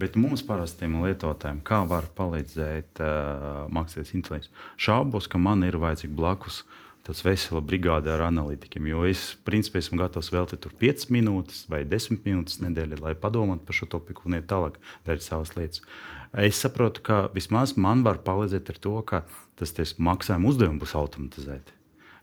Bet 0.00 0.16
mums 0.16 0.42
parastiem 0.42 1.02
lietotājiem, 1.02 1.60
kā 1.62 1.88
var 1.88 2.04
palīdzēt 2.16 3.00
uh, 3.00 3.66
mākslīgais 3.70 4.14
intelekts? 4.14 4.50
Šaubos, 4.76 5.28
ka 5.28 5.38
man 5.38 5.62
ir 5.62 5.76
vajadzīgi 5.76 6.14
blakus 6.14 6.62
uh, 6.62 6.66
tāds 7.04 7.22
vesela 7.24 7.60
brigāde 7.64 8.10
ar 8.12 8.24
analītikiem. 8.26 8.88
Jo 8.88 9.04
es, 9.08 9.26
principā, 9.46 9.82
esmu 9.82 10.00
gatavs 10.00 10.32
veltīt 10.32 10.66
5 10.80 11.06
minūtes 11.12 11.64
vai 11.70 11.82
10 11.88 12.24
minūtes 12.24 12.60
nedēļā, 12.64 13.00
lai 13.04 13.14
padomātu 13.18 13.66
par 13.68 13.78
šo 13.78 13.90
topiku 13.96 14.28
un 14.28 14.38
iet 14.38 14.48
tālāk, 14.50 14.80
darīt 15.06 15.26
savas 15.26 15.54
lietas. 15.58 15.84
Es 16.32 16.60
saprotu, 16.64 17.04
ka 17.04 17.20
vismaz 17.34 17.76
man 17.76 18.02
var 18.06 18.22
palīdzēt 18.24 18.72
ar 18.72 18.80
to, 18.86 18.94
ka 19.06 19.24
tas 19.60 19.96
maksājuma 20.00 20.50
uzdevumi 20.50 20.82
būs 20.82 20.96
automatizēti, 20.98 21.76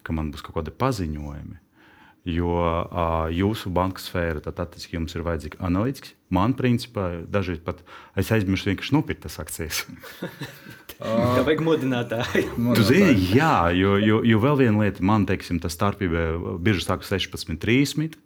ka 0.04 0.16
man 0.18 0.34
būs 0.34 0.44
kaut 0.46 0.58
kādi 0.60 0.74
paziņojumi. 0.82 1.62
Jo 2.22 2.54
uh, 2.54 3.32
jūsu 3.34 3.72
bankas 3.74 4.06
sfēra, 4.06 4.44
tad 4.46 4.60
attiecīgi 4.62 5.00
jums 5.00 5.16
ir 5.18 5.24
vajadzīga 5.26 5.58
analītiķis. 5.66 6.14
Man, 6.38 6.54
principā, 6.54 7.08
dažreiz 7.26 7.64
pat 7.66 7.80
es 8.20 8.30
aizmirsu 8.32 8.70
vienkārši 8.70 8.94
nopirkt 8.94 9.24
tās 9.26 9.40
akcijas. 9.42 9.80
Tā 11.02 11.42
vajag 11.42 11.64
modinātāju. 11.66 12.52
Tu 12.78 12.84
zini, 12.86 13.16
jā, 13.34 13.72
jo, 13.74 13.96
jo, 13.98 14.20
jo 14.28 14.42
vēl 14.44 14.60
viena 14.60 14.84
lieta, 14.84 15.02
man 15.02 15.26
teiksim, 15.26 15.58
tas 15.64 15.74
starpība 15.74 16.28
bieži 16.62 16.86
sākas 16.86 17.10
16, 17.10 17.58
30. 17.58 18.20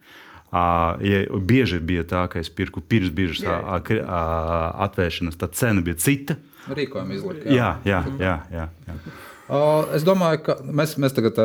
Uh, 0.52 1.00
ja 1.04 1.24
bieži 1.40 1.80
bija 1.80 2.04
tā, 2.08 2.26
ka 2.32 2.44
es 2.44 2.52
pirku 2.52 2.84
pirms 2.84 3.16
biržas 3.16 3.48
atvēršanas, 3.48 5.40
tad 5.40 5.56
cena 5.56 5.84
bija 5.86 5.98
cita. 6.04 6.36
Rīkojumi 6.68 7.16
izlikt. 7.16 7.48
Jā, 7.48 7.78
jā, 7.88 8.04
jā. 8.20 8.36
jā, 8.52 8.68
jā. 8.90 9.00
Es 9.46 10.02
domāju, 10.02 10.40
ka 10.48 10.54
mēs, 10.66 10.96
mēs 10.98 11.14
tagad, 11.14 11.38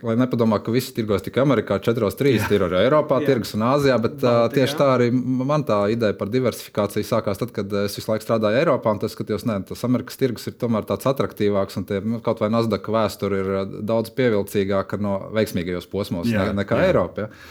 lai 0.00 0.14
nepadomātu, 0.16 0.64
ka 0.64 0.72
visi 0.72 0.94
tirgos 0.96 1.24
tikai 1.24 1.42
Amerikā, 1.42 1.76
4-3 1.84 2.46
ir 2.48 2.62
arī 2.64 2.78
Eiropā, 2.86 3.18
tirgus 3.26 3.52
un 3.58 3.64
Āzijā, 3.68 3.98
bet 4.00 4.14
Balti, 4.22 4.56
tieši 4.56 4.72
jā. 4.72 4.78
tā 4.78 4.86
arī 4.94 5.08
man 5.12 5.64
tā 5.68 5.82
ideja 5.92 6.16
par 6.16 6.30
diversifikāciju 6.32 7.04
sākās 7.04 7.42
tad, 7.42 7.50
kad 7.52 7.74
es 7.82 7.98
visu 7.98 8.08
laiku 8.08 8.24
strādāju 8.24 8.56
Eiropā, 8.62 8.94
un 8.96 9.02
tas 9.02 9.12
skatījos, 9.12 9.44
ne, 9.50 9.58
tas 9.68 9.84
Amerikas 9.84 10.16
tirgus 10.16 10.48
ir 10.48 10.56
tomēr 10.62 10.86
tāds 10.88 11.10
attraktīvāks, 11.10 11.76
un 11.76 11.84
tie, 11.90 11.98
nu, 12.00 12.22
kaut 12.24 12.40
vai 12.40 12.48
Nasdaq 12.54 12.88
vēsture 12.94 13.40
ir 13.42 13.50
daudz 13.84 14.14
pievilcīgāka 14.16 14.96
no 15.04 15.18
veiksmīgajos 15.36 15.90
posmos 15.92 16.30
jā, 16.32 16.46
ne, 16.48 16.62
nekā 16.62 16.78
jā. 16.80 16.86
Eiropā. 16.88 17.26
Ja? 17.26 17.42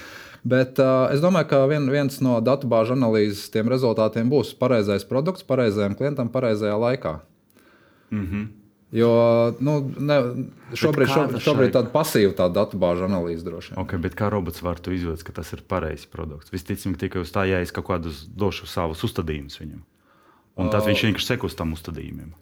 Bet 0.41 0.81
uh, 0.81 1.11
es 1.13 1.21
domāju, 1.21 1.45
ka 1.51 1.59
vien, 1.69 1.85
viens 1.93 2.17
no 2.25 2.39
datubāžu 2.41 2.95
analīzes 2.95 3.53
rezultātiem 3.53 4.33
būs 4.33 4.55
pareizais 4.57 5.05
produkts, 5.05 5.45
pareizajam 5.45 5.93
klientam, 5.99 6.33
pareizajā 6.33 6.79
laikā. 6.87 7.19
Mm 8.09 8.25
-hmm. 8.25 8.60
Jo 8.91 9.09
nu, 9.63 9.77
ne, 10.03 10.17
šobrīd, 10.75 11.07
šobrīd, 11.07 11.43
šobrīd 11.45 11.71
tāda 11.77 11.93
pasīva 11.93 12.33
tā 12.35 12.49
datubāžu 12.51 13.05
analīze 13.07 13.45
droši 13.47 13.71
vien. 13.71 13.79
Okay, 13.85 14.01
bet 14.03 14.17
kā 14.19 14.27
robots 14.33 14.59
var 14.65 14.81
to 14.83 14.91
izvērst, 14.91 15.23
ka 15.23 15.35
tas 15.37 15.53
ir 15.55 15.63
pareizs 15.63 16.09
produkts? 16.11 16.51
Visticamāk, 16.51 16.99
tikai 17.05 17.23
uz 17.23 17.31
tā 17.31 17.45
jāiz 17.47 17.71
kaut 17.71 17.87
kādus 17.87 18.25
došu 18.27 18.67
savus 18.67 19.05
uzstādījumus 19.07 19.61
viņam. 19.63 19.79
Un 20.59 20.71
tad 20.73 20.83
viņš 20.89 21.05
vienkārši 21.07 21.29
sekos 21.31 21.55
tam 21.55 21.71
uzstādījumiem. 21.77 22.33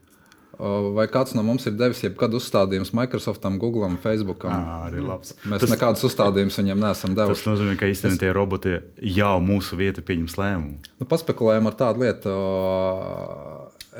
Vai 0.59 1.05
kāds 1.07 1.31
no 1.37 1.43
mums 1.45 1.63
ir 1.69 1.77
devis 1.79 2.01
jebkādu 2.03 2.35
uzstādījumu 2.41 2.89
Microsoftam, 2.97 3.55
Google, 3.61 3.87
Facebook? 4.03 4.43
Arī 4.49 4.99
labs. 5.05 5.37
Mēs 5.47 5.61
tas, 5.63 5.71
nekādus 5.71 6.03
uzstādījumus 6.09 6.57
viņiem 6.59 6.81
neesam 6.83 7.15
devuši. 7.15 7.45
Tas 7.45 7.47
nozīmē, 7.47 7.77
ka 7.79 7.87
īstenībā 7.87 8.19
tie 8.25 8.33
roboti 8.35 8.75
jau 9.13 9.37
mūsu 9.39 9.79
vieta 9.79 10.03
pieņems 10.03 10.35
lēmumu. 10.41 10.91
Nu, 10.99 11.07
paspekulējam 11.07 11.69
ar 11.69 11.79
tādu 11.79 12.03
lietu. 12.03 12.35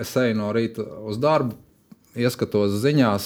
Es 0.04 0.12
eju 0.20 0.36
no 0.42 0.52
rīta 0.56 0.84
uz 1.08 1.22
darbu, 1.22 1.56
ieskatos 2.20 2.76
ziņās, 2.84 3.26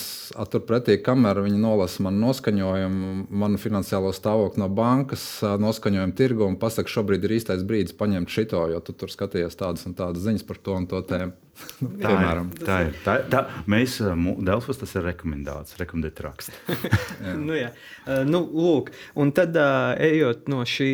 turpretī 0.54 0.98
kamera 1.04 1.44
viņi 1.46 1.60
nolasa 1.62 2.04
manu 2.06 2.28
noskaņojumu, 2.28 3.14
manu 3.30 3.60
finansiālo 3.62 4.14
stāvokli 4.16 4.62
no 4.62 4.70
bankas, 4.72 5.26
noskaņojumu 5.42 6.18
tirgu 6.18 6.48
un 6.48 6.58
pasaka, 6.62 6.92
šobrīd 6.92 7.26
ir 7.28 7.38
īstais 7.40 7.66
brīdis 7.68 7.98
paņemt 8.00 8.32
šito, 8.34 8.66
jo 8.72 8.82
tu 8.86 8.96
tur 8.98 9.14
skaties 9.14 9.60
tādas 9.60 9.88
un 9.90 9.98
tādas 9.98 10.26
ziņas 10.26 10.48
par 10.48 10.62
to 10.64 10.78
un 10.78 10.88
to 10.90 11.02
tēmu. 11.10 11.36
Nu, 11.84 11.90
tā, 12.02 12.12
ir, 12.16 12.40
tā 12.66 12.76
ir. 12.88 12.96
Tā, 13.04 13.14
tā, 13.30 13.42
mēs, 13.70 14.00
Delfos, 14.44 14.80
tas 14.80 14.94
ir 14.98 15.04
rekomendāts, 15.06 15.76
rekomendēt 15.78 16.22
rakstu. 16.26 16.56
nu, 17.46 17.54
jā. 17.56 17.70
nu, 18.26 18.42
lūk, 18.42 18.90
un 19.20 19.34
tad, 19.36 19.58
ejot 20.02 20.50
no 20.52 20.64
šī 20.68 20.90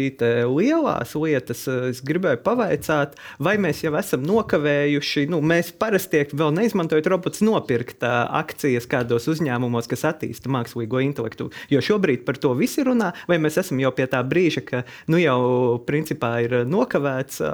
lielās 0.49 1.15
lietas, 1.15 1.63
es 1.91 2.03
gribēju 2.05 2.41
pavaicāt, 2.43 3.15
vai 3.39 3.55
mēs 3.61 3.83
jau 3.85 3.93
esam 3.99 4.25
nokavējuši, 4.27 5.27
nu, 5.31 5.39
mēs 5.45 5.71
parasti 5.79 6.25
vēl 6.33 6.51
neizmantojot 6.57 7.11
robotus 7.13 7.43
nopirkt 7.45 8.03
akcijas 8.03 8.89
kādos 8.89 9.29
uzņēmumos, 9.31 9.87
kas 9.89 10.07
attīsta 10.11 10.51
mākslīgo 10.51 11.03
intelektu. 11.05 11.51
Jo 11.71 11.83
šobrīd 11.85 12.25
par 12.27 12.41
to 12.41 12.51
visi 12.59 12.83
runā, 12.85 13.13
vai 13.31 13.39
mēs 13.41 13.61
esam 13.63 13.79
jau 13.79 13.93
pie 13.95 14.09
tā 14.11 14.23
brīža, 14.27 14.65
ka 14.65 14.83
nu 15.07 15.21
jau 15.21 15.39
principā 15.87 16.39
ir 16.43 16.63
nokavēts 16.67 17.45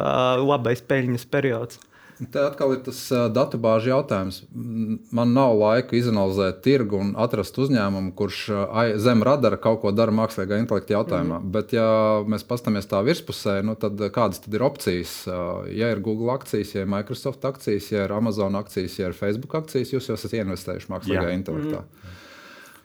labais 0.41 0.81
peļņas 0.89 1.29
periods. 1.29 1.83
Te 2.15 2.39
atkal 2.39 2.71
ir 2.75 2.81
tas 2.85 2.99
datubāžu 3.35 3.89
jautājums. 3.91 4.37
Man 5.15 5.33
nav 5.35 5.57
laika 5.59 5.97
izanalizēt 5.97 6.61
tirgu 6.63 7.01
un 7.03 7.09
atrast 7.19 7.57
uzņēmumu, 7.59 8.13
kurš 8.15 8.41
zem 9.03 9.23
radara 9.27 9.59
kaut 9.59 9.81
ko 9.83 9.91
dara 9.91 10.15
mākslīgā 10.15 10.61
intelekta 10.61 10.95
jautājumā. 10.95 11.41
Mm. 11.41 11.51
Bet, 11.55 11.75
ja 11.75 11.87
mēs 12.31 12.47
paskatāmies 12.47 12.87
tā 12.91 13.01
virspusē, 13.03 13.57
nu, 13.67 13.75
tad 13.79 13.99
kādas 14.15 14.39
tad 14.45 14.55
ir 14.55 14.63
opcijas? 14.63 15.17
Ja 15.75 15.91
ir 15.91 16.03
Google 16.05 16.31
akcijas, 16.37 16.71
ja 16.77 16.85
ir 16.85 16.91
Microsoft 16.91 17.43
akcijas, 17.47 17.91
ja 17.91 18.07
ir 18.07 18.15
Amazon 18.15 18.55
akcijas, 18.61 18.95
ja 19.01 19.11
ir 19.11 19.17
Facebook 19.17 19.57
akcijas, 19.59 19.91
jūs 19.95 20.07
jau 20.07 20.15
esat 20.15 20.37
investējuši 20.39 20.91
mākslīgā 20.95 21.27
Jā. 21.27 21.35
intelektā. 21.35 21.83
Mm. 21.83 22.21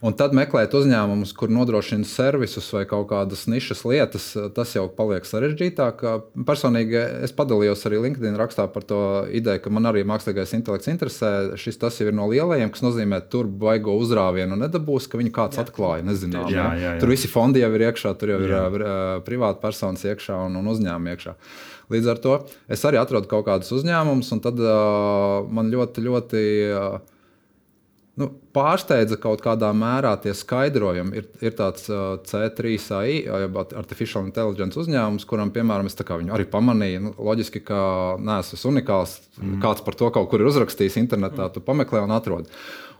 Un 0.00 0.14
tad 0.16 0.32
meklēt 0.32 0.72
uzņēmumus, 0.72 1.34
kur 1.36 1.50
nodrošina 1.52 2.06
servisus 2.08 2.70
vai 2.72 2.86
kaut 2.88 3.10
kādas 3.10 3.42
nišas 3.52 3.82
lietas, 3.84 4.30
tas 4.56 4.70
jau 4.72 4.86
paliek 4.96 5.26
sarežģītāk. 5.28 6.04
Personīgi 6.48 6.96
es 7.26 7.34
padalījos 7.36 7.84
arī 7.84 7.98
LinkedIn 8.06 8.38
rakstā 8.40 8.64
par 8.72 8.86
to 8.88 9.00
ideju, 9.28 9.60
ka 9.66 9.72
man 9.76 9.90
arī 9.90 10.06
mākslīgais 10.08 10.56
intelekts 10.56 10.88
interesē. 10.88 11.32
Šis 11.60 11.76
tas 11.82 12.00
jau 12.00 12.08
ir 12.08 12.16
no 12.16 12.30
lielajiem, 12.32 12.72
kas 12.72 12.84
nozīmē, 12.86 13.20
ka 13.20 13.34
tur 13.36 13.52
baigo 13.60 13.98
uzrāvienu 14.00 14.56
nedabūs, 14.62 15.10
ka 15.10 15.20
viņu 15.20 15.34
kāds 15.36 15.60
jā. 15.60 15.66
atklāja. 15.68 16.08
Nezinām, 16.08 16.48
jā, 16.48 16.64
jā, 16.64 16.80
jā. 16.86 16.96
Tur 17.04 17.12
visi 17.12 17.28
fondi 17.28 17.60
jau 17.60 17.72
ir 17.76 17.88
iekšā, 17.90 18.16
tur 18.16 18.32
jau 18.38 18.40
jā. 18.40 18.64
ir 18.72 18.88
uh, 18.88 18.96
privāti 19.28 19.60
personas 19.60 20.08
iekšā 20.08 20.40
un, 20.48 20.56
un 20.62 20.74
uzņēmumi 20.78 21.12
iekšā. 21.12 21.36
Līdz 21.92 22.12
ar 22.14 22.24
to 22.24 22.40
es 22.72 22.88
arī 22.88 22.96
atradu 23.02 23.28
kaut 23.28 23.44
kādus 23.52 23.76
uzņēmumus, 23.76 24.32
un 24.32 24.44
tad 24.48 24.64
uh, 24.64 25.44
man 25.52 25.68
ļoti, 25.68 26.08
ļoti. 26.08 26.44
Uh, 26.72 27.18
nu, 28.20 28.28
pārsteidza 28.54 29.16
kaut 29.20 29.42
kādā 29.44 29.70
mērā 29.76 30.12
tie 30.22 30.34
skaidrojumi. 30.36 31.16
Ir, 31.20 31.28
ir 31.42 31.56
tāds 31.58 31.88
uh, 31.90 32.18
C3AI, 32.28 33.22
jeb 33.24 33.58
Artificial 33.62 34.26
Intelligence 34.26 34.78
uzņēmums, 34.80 35.26
kuram, 35.28 35.52
piemēram, 35.54 35.88
es 35.90 35.98
viņu 36.00 36.36
arī 36.36 36.46
pamanīju. 36.50 37.02
Nu, 37.06 37.14
loģiski, 37.30 37.64
ka 37.66 37.80
neesmu 38.20 38.60
unikāls. 38.74 39.18
Mm. 39.40 39.58
Kāds 39.64 39.84
par 39.86 39.96
to 39.98 40.12
kaut 40.14 40.30
kur 40.30 40.42
ir 40.42 40.50
uzrakstījis 40.52 41.00
internetā, 41.00 41.48
tu 41.54 41.64
pameklē 41.64 42.04
un 42.04 42.14
atrod. 42.16 42.50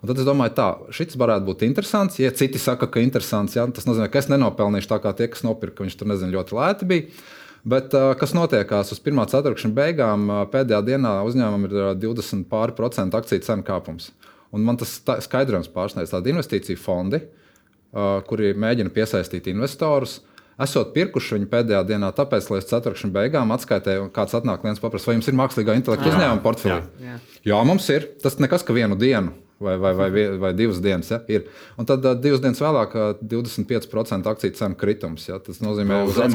Un 0.00 0.09
tad 0.09 0.21
es 0.23 0.25
domāju, 0.25 0.55
tā, 0.57 0.69
šis 0.97 1.19
varētu 1.21 1.45
būt 1.50 1.67
interesants. 1.67 2.17
Ja 2.23 2.33
citi 2.33 2.61
saka, 2.62 2.89
ka 2.89 3.03
interesants, 3.05 3.59
ja, 3.59 3.67
tas 3.69 3.85
nozīmē, 3.89 4.09
ka 4.09 4.23
es 4.23 4.31
nenopelnīšu 4.33 4.89
tā 4.89 5.00
kā 5.05 5.12
tie, 5.17 5.29
kas 5.29 5.45
nopirka, 5.45 5.85
viņš 5.85 5.99
tur 6.00 6.09
nezinu, 6.09 6.39
ļoti 6.39 6.57
lēti 6.57 6.89
bija. 6.89 7.21
Bet 7.69 7.93
uh, 7.93 8.15
kas 8.17 8.33
notiekās 8.33 8.89
uz 8.95 9.00
pirmā 9.05 9.27
ceturkšņa 9.29 9.75
beigām, 9.77 10.23
uh, 10.31 10.45
pēdējā 10.49 10.81
dienā 10.87 11.19
uzņēmumam 11.29 11.67
ir 11.69 11.75
uh, 11.77 11.91
20 12.00 12.47
pāri 12.49 12.73
procentu 12.77 13.19
akciju 13.21 13.45
cenu 13.45 13.67
kāpums. 13.67 14.09
Un 14.54 14.64
man 14.66 14.78
tas 14.80 14.97
skaidrojums 15.26 15.71
pārsniedz 15.75 16.12
tādi 16.14 16.33
investīciju 16.33 16.80
fondi, 16.80 17.23
kuri 18.26 18.52
mēģina 18.59 18.92
piesaistīt 18.95 19.50
investorus. 19.52 20.21
Esot 20.61 20.90
pirkuši 20.92 21.38
viņu 21.38 21.47
pēdējā 21.49 21.85
dienā, 21.88 22.11
tāpēc 22.12 22.50
līdz 22.52 22.66
ceturkšņa 22.69 23.12
beigām 23.14 23.54
atskaitē, 23.54 23.95
kāds 24.12 24.35
atnāk 24.37 24.66
viens 24.66 24.83
paprasa, 24.83 25.09
vai 25.09 25.14
jums 25.16 25.30
ir 25.30 25.38
mākslīgā 25.38 25.76
intelekta 25.78 26.11
uzņēmuma 26.11 26.42
portfelī. 26.45 26.83
Jā, 27.00 27.14
jā. 27.14 27.21
jā, 27.49 27.61
mums 27.64 27.87
ir. 27.95 28.11
Tas 28.21 28.37
nekas, 28.42 28.66
ka 28.66 28.76
vienu 28.76 28.99
dienu 29.00 29.33
vai, 29.61 29.76
vai, 29.79 29.95
vai, 29.95 30.38
vai 30.38 30.52
divas 30.55 30.81
dienas. 30.81 31.11
Ja, 31.11 31.21
ir. 31.29 31.45
un 31.76 31.87
tad 31.88 32.05
uh, 32.05 32.14
divas 32.17 32.40
dienas 32.40 32.61
vēlāk, 32.62 32.95
uh, 32.97 33.25
25% 33.33 34.31
akciju 34.33 34.57
cenu 34.57 34.79
kritums. 34.81 35.26
Ja, 35.29 35.38
tas 35.45 35.61
nozīmē, 35.61 36.00
ka 36.07 36.14
tas 36.17 36.33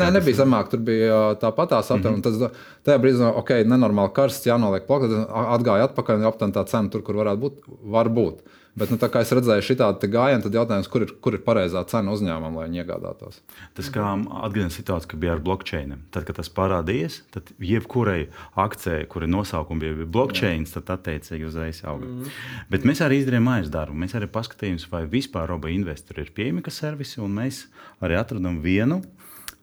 Nē, 0.00 0.10
nebija 0.18 0.40
zemāk, 0.42 0.68
tur 0.72 0.82
bija 0.84 1.14
uh, 1.14 1.38
tāpatās 1.40 1.88
aptuveni. 1.88 2.20
Mm 2.20 2.22
-hmm. 2.22 2.50
Tad 2.50 2.84
tajā 2.90 3.00
brīdī, 3.00 3.30
ok, 3.42 3.54
nenormāli 3.70 4.12
karsts, 4.12 4.46
jānoliek 4.46 4.86
plakā, 4.86 5.08
tad 5.08 5.32
atgāja 5.56 5.88
atpakaļ 5.88 6.20
un 6.20 6.28
aptuveni 6.32 6.56
tā 6.58 6.66
cena 6.68 6.88
tur, 6.88 7.02
kur 7.02 7.16
varētu 7.22 7.40
būt, 7.46 7.64
var 7.96 8.08
būt. 8.08 8.44
Bet, 8.74 8.90
nu, 8.90 8.98
kā 8.98 9.20
es 9.22 9.30
redzēju, 9.30 9.62
šī 9.62 9.76
tāda 9.78 10.08
gājiena, 10.10 10.42
tad 10.42 10.56
jautājums, 10.56 10.88
kur 10.90 11.04
ir, 11.06 11.12
kur 11.22 11.36
ir 11.36 11.42
pareizā 11.46 11.84
cena 11.86 12.10
uzņēmumam, 12.10 12.56
lai 12.58 12.64
viņi 12.66 12.80
iegādātos. 12.82 13.36
Tas 13.78 13.90
kā 13.94 14.02
atgādina 14.18 14.74
situāciju, 14.74 15.10
ka 15.12 15.20
bija 15.22 15.36
ar 15.36 15.42
blockchain. 15.46 15.94
Tad, 16.14 16.26
kad 16.26 16.40
tas 16.40 16.50
parādījās, 16.56 17.20
tad 17.36 17.52
jebkurai 17.62 18.24
akcijai, 18.58 19.04
kur 19.12 19.22
ir 19.22 19.30
nosaukumi, 19.30 19.92
bija 20.00 20.08
blockchain, 20.16 20.66
tad 20.74 20.90
attiecīgi 20.96 21.46
uzreiz 21.46 21.84
auga. 21.86 22.10
Mm. 22.10 22.34
Bet 22.74 22.88
mēs 22.90 23.04
arī 23.06 23.20
izdarījām 23.22 23.46
mājas 23.46 23.70
darbu. 23.70 23.94
Mēs 24.02 24.18
arī 24.18 24.30
paskatījāmies, 24.34 24.88
vai 24.90 25.04
vispār 25.14 25.46
roba 25.54 25.70
investori 25.70 26.26
ir 26.26 26.34
pieejami 26.34 26.66
kā 26.66 26.74
servisi, 26.74 27.22
un 27.22 27.38
mēs 27.38 27.68
arī 28.02 28.18
atradām 28.18 28.58
vienu. 28.64 29.04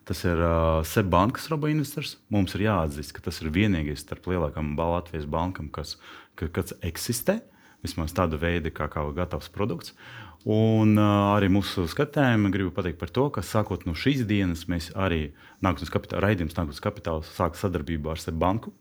Tas 0.07 0.23
ir 0.23 0.39
uh, 0.39 0.81
Seibankas 0.87 1.51
roba 1.51 1.67
investors. 1.71 2.15
Mums 2.31 2.55
ir 2.55 2.69
jāatzīst, 2.69 3.11
ka 3.15 3.27
tas 3.27 3.43
ir 3.43 3.51
vienīgais 3.53 4.07
starp 4.07 4.31
lielākām 4.31 4.71
Latvijas 4.79 5.27
bankām, 5.27 5.67
kas, 5.67 5.97
kas 6.39 6.71
eksistē. 6.79 7.41
Vismaz 7.81 8.13
tāda 8.17 8.37
veida, 8.41 8.71
kā, 8.73 8.87
kā 8.91 9.03
gatavs 9.15 9.49
produkts. 9.53 9.95
Un 10.41 10.95
uh, 10.97 11.35
arī 11.35 11.51
mūsu 11.53 11.85
skatījumā 11.89 12.49
gribu 12.53 12.73
pateikt 12.73 12.99
par 13.01 13.11
to, 13.13 13.27
ka 13.33 13.43
sākot 13.45 13.85
no 13.85 13.93
šīs 13.93 14.23
dienas 14.29 14.65
mēs 14.71 14.89
arī 14.97 15.31
nākotnes 15.61 15.93
kapitāla 15.93 16.25
raidījums, 16.27 16.57
nākotnes 16.57 16.81
kapitāls 16.81 17.29
sāk 17.37 17.59
sadarbību 17.59 18.13
ar 18.13 18.21
Seibanku. 18.21 18.73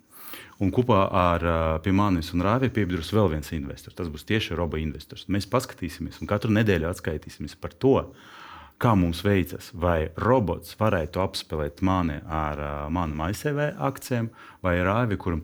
Un 0.63 0.71
kopā 0.73 1.05
ar 1.17 1.45
uh, 1.45 1.93
manis 1.93 2.33
un 2.37 2.45
Rāviju 2.47 2.73
piebiedrus 2.77 3.13
vēl 3.13 3.33
viens 3.35 3.53
investors. 3.57 3.97
Tas 3.99 4.09
būs 4.13 4.25
tieši 4.29 4.57
Roba 4.57 4.81
investors. 4.81 5.27
Mēs 5.29 5.49
paskatīsimies 5.51 6.21
un 6.21 6.31
katru 6.31 6.53
nedēļu 6.55 6.89
atskaitīsimies 6.89 7.57
par 7.61 7.77
to, 7.77 7.97
uh, 8.05 8.40
kā 8.81 8.95
mums 8.97 9.21
veicas, 9.27 9.71
vai 9.77 10.09
robots 10.21 10.77
varētu 10.81 11.21
apspēlēt 11.21 11.83
mani 11.85 12.21
ar 12.25 12.63
uh, 12.63 12.87
manu 12.93 13.19
MySV 13.19 13.75
akcijiem, 13.77 14.31
vai 14.65 14.79
rāvi, 14.85 15.19
kuram 15.21 15.43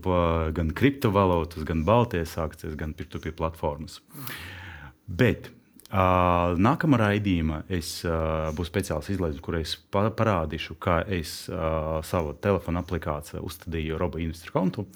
gan 0.57 0.73
kriptovalūtas, 0.77 1.67
gan 1.69 1.85
Baltijas 1.85 2.37
akcijas, 2.41 2.77
gan 2.81 2.95
P2P 2.97 3.35
platformas. 3.37 4.01
Bet 5.07 5.51
uh, 5.51 6.57
nākamā 6.59 7.01
raidījumā 7.03 7.63
es 7.73 7.99
uh, 8.09 8.49
būšu 8.57 8.73
speciāls 8.73 9.11
izlaidums, 9.13 9.45
kur 9.45 9.59
es 9.61 9.77
pa 9.93 10.07
parādīšu, 10.11 10.79
kā 10.83 11.03
es 11.19 11.43
uh, 11.53 11.99
savu 12.07 12.35
telefonu 12.43 12.81
aplikāciju 12.83 13.45
uzstādīju 13.47 14.01
Robo 14.01 14.23
investoru 14.23 14.57
kontu. 14.57 14.87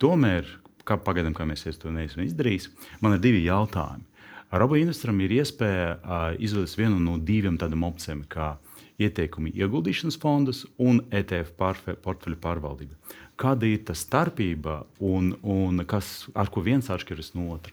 Tomēr, 0.00 0.46
kā 0.86 0.96
pagaidām, 1.02 1.34
kā 1.36 1.46
mēs 1.48 1.66
to 1.78 1.90
neesam 1.92 2.22
izdarījuši, 2.24 2.72
man 3.02 3.18
ir 3.18 3.26
divi 3.26 3.42
jautājumi. 3.48 4.09
Robo 4.50 4.74
investoram 4.74 5.20
ir 5.22 5.36
iespēja 5.38 5.90
uh, 5.94 6.22
izvēlēties 6.42 6.78
vienu 6.78 6.98
no 6.98 7.16
diviem 7.22 7.58
tādiem 7.60 7.84
opcijiem, 7.86 8.24
kā 8.26 8.56
ieteikumi 9.00 9.52
ieguldīšanas 9.54 10.18
fondus 10.20 10.64
un 10.82 11.04
ETF 11.14 11.54
portfeļu 12.02 12.38
pārvaldība. 12.42 12.96
Kāda 13.40 13.68
ir 13.70 13.84
tā 13.86 13.94
starpība 13.96 14.82
un, 14.98 15.32
un 15.46 15.84
kas, 15.88 16.28
ar 16.34 16.50
ko 16.52 16.64
viens 16.66 16.90
atšķiras 16.90 17.32
no 17.38 17.46
otra? 17.54 17.72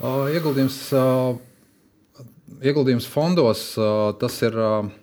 Uh, 0.00 0.26
ieguldījums, 0.32 0.80
uh, 0.96 1.36
ieguldījums 2.64 3.06
fondos 3.08 3.68
uh, 3.80 4.14
tas 4.20 4.40
ir. 4.44 4.56
Uh, 4.56 4.94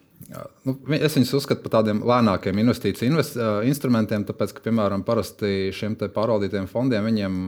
Nu, 0.64 0.76
es 0.96 1.18
viņus 1.18 1.34
uzskatu 1.40 1.66
par 1.66 1.80
tādiem 1.80 2.04
lēnākiem 2.08 2.62
investīciju 2.64 3.12
invest, 3.12 3.40
instrumentiem, 3.70 4.24
tāpēc, 4.28 4.54
ka, 4.56 4.64
piemēram, 4.68 5.04
parasti 5.08 5.72
šiem 5.76 5.98
pārvaldītiem 6.04 6.70
fondiem 6.72 7.10
viņiem 7.10 7.42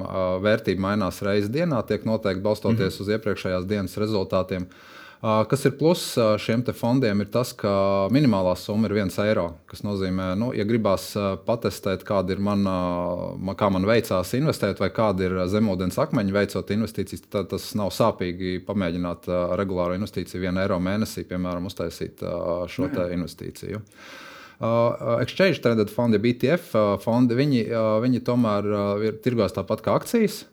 vērtība 0.44 0.88
mainās 0.90 1.22
reizes 1.26 1.54
dienā, 1.54 1.80
tiek 1.88 2.06
noteikti 2.06 2.44
balstoties 2.44 2.82
mm 2.82 2.92
-hmm. 2.98 3.02
uz 3.08 3.16
iepriekšējās 3.18 3.70
dienas 3.70 3.98
rezultātiem. 4.02 4.68
Uh, 4.68 4.95
Kas 5.26 5.64
ir 5.66 5.74
pluss 5.80 6.18
šiem 6.44 6.62
fondiem, 6.78 7.24
ir 7.24 7.30
tas, 7.34 7.50
ka 7.58 7.70
minimālā 8.14 8.52
summa 8.60 8.86
ir 8.86 8.94
viens 9.00 9.16
eiro. 9.24 9.48
Tas 9.72 9.82
nozīmē, 9.82 10.28
ka, 10.34 10.38
nu, 10.38 10.52
ja 10.54 10.66
gribās 10.70 11.08
patestēt, 11.48 12.04
kāda 12.06 12.36
ir 12.36 12.44
mana, 12.46 12.76
kā 13.58 13.72
man 13.74 13.88
veicās 13.90 14.36
investēt, 14.38 14.78
vai 14.84 14.92
kāda 14.94 15.26
ir 15.26 15.40
zemūdens 15.50 15.98
akmeņa 16.04 16.36
veicot 16.36 16.76
investīcijas, 16.76 17.26
tad 17.34 17.50
tas 17.56 17.72
nav 17.80 17.90
sāpīgi 17.96 18.60
pamēģināt 18.68 19.32
regulāru 19.58 19.98
investīciju, 19.98 20.44
vienu 20.46 20.62
eiro 20.62 20.78
mēnesī, 20.84 21.26
piemēram, 21.26 21.72
uztaisīt 21.72 22.22
šo 22.70 22.92
investīciju. 22.94 23.82
Uh, 24.56 25.20
exchange 25.20 25.60
traded 25.60 25.90
fondi, 25.92 26.20
BTF 26.22 26.76
fondi, 27.04 27.36
viņi, 27.36 27.66
uh, 27.68 27.98
viņi 28.00 28.22
tomēr 28.24 28.68
uh, 28.72 29.02
ir 29.04 29.18
tirgos 29.24 29.52
tāpat 29.52 29.84
kā 29.84 29.98
akcijas. 30.00 30.46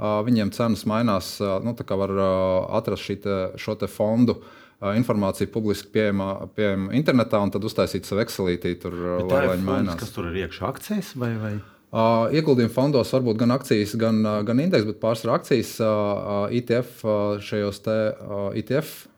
Viņiem 0.00 0.52
cenas 0.56 0.86
mainās, 0.88 1.34
nu, 1.64 1.74
tā 1.76 1.84
kā 1.84 1.98
var 2.00 2.14
atrast 2.78 3.04
šī 3.04 3.16
te, 3.20 3.36
šo 3.60 3.74
te 3.76 3.88
fondu 3.90 4.38
informācija 4.96 5.50
publiski 5.52 5.90
pieejama, 5.92 6.30
pieejama 6.56 6.94
internetā, 6.96 7.42
un 7.44 7.52
tad 7.52 7.66
uztaisīt 7.68 8.08
savu 8.08 8.22
Excelītī, 8.22 8.72
tur 8.80 8.96
lai 9.28 9.42
viņi 9.50 9.66
mainās. 9.66 9.98
Kas 10.00 10.14
tur 10.14 10.30
ir 10.30 10.38
iekšā 10.46 10.70
akcijas 10.72 11.12
vai? 11.20 11.34
vai? 11.42 11.52
Uh, 11.90 12.30
ieguldījumu 12.38 12.70
fondos 12.70 13.08
var 13.10 13.24
būt 13.26 13.38
gan 13.40 13.50
akcijas, 13.50 13.96
gan, 13.98 14.22
uh, 14.22 14.40
gan 14.46 14.60
indeks, 14.62 14.86
bet 14.86 15.00
pārsvarā 15.02 15.40
akcijas 15.40 15.72
uh, 15.82 16.44
ETF 16.54 17.02
šajos 17.42 17.82
te, 17.82 17.96
ETF. 18.62 19.08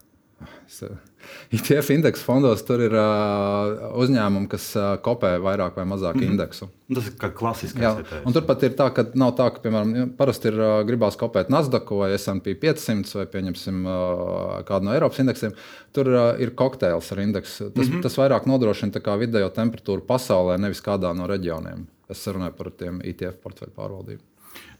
ETF 1.56 1.90
indeksu 1.94 2.24
fondos 2.26 2.64
tur 2.66 2.82
ir 2.84 2.94
uh, 2.96 3.92
uzņēmumi, 4.02 4.48
kas 4.52 4.68
uh, 4.76 4.94
kopē 5.04 5.34
vairāk 5.42 5.76
vai 5.76 5.84
mazāk 5.88 6.16
mm 6.16 6.20
-hmm. 6.20 6.32
indeksu. 6.32 6.68
Tas 6.94 7.06
ir 7.08 7.14
kā 7.20 7.30
klasiskais. 7.32 7.82
Jā, 7.82 8.22
un 8.26 8.32
turpat 8.32 8.62
ir 8.62 8.74
tā, 8.76 8.88
ka 8.94 9.06
nav 9.14 9.34
tā, 9.38 9.48
ka, 9.52 9.62
piemēram, 9.64 10.16
parasti 10.16 10.48
ir 10.48 10.58
uh, 10.60 10.72
gribās 10.88 11.16
kopēt 11.16 11.48
Nasdaq 11.48 11.90
vai 11.98 12.10
SP 12.18 12.56
500 12.64 13.14
vai, 13.14 13.26
pieņemsim, 13.26 13.86
uh, 13.86 14.64
kādu 14.68 14.84
no 14.84 14.94
Eiropas 14.94 15.18
indeksiem. 15.18 15.52
Tur 15.92 16.08
uh, 16.08 16.40
ir 16.40 16.54
kokteils 16.54 17.12
ar 17.12 17.20
indeksu. 17.20 17.70
Tas, 17.70 17.86
mm 17.88 17.92
-hmm. 17.92 18.02
tas 18.02 18.18
vairāk 18.18 18.46
nodrošina 18.46 19.16
vidējo 19.16 19.48
temperatūru 19.50 20.00
pasaulē, 20.06 20.58
nevis 20.58 20.82
kādā 20.82 21.14
no 21.16 21.26
reģioniem. 21.26 21.86
Es 22.08 22.26
runāju 22.26 22.52
par 22.52 22.70
tiem 22.70 23.00
ETF 23.04 23.40
portfeļu 23.42 23.72
pārvaldību. 23.76 24.31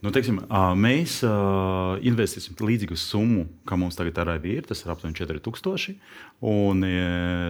Nu, 0.02 0.11
teiksim, 0.11 0.40
mēs 0.82 1.21
investīsim 2.02 2.59
līdzīgu 2.59 2.97
summu, 2.99 3.44
kā 3.68 3.76
mums 3.78 3.94
tagad 3.94 4.18
ir. 4.50 4.64
Tas 4.66 4.82
ir 4.82 4.90
aptuveni 4.90 5.14
4000. 5.14 5.94
Un 6.42 6.82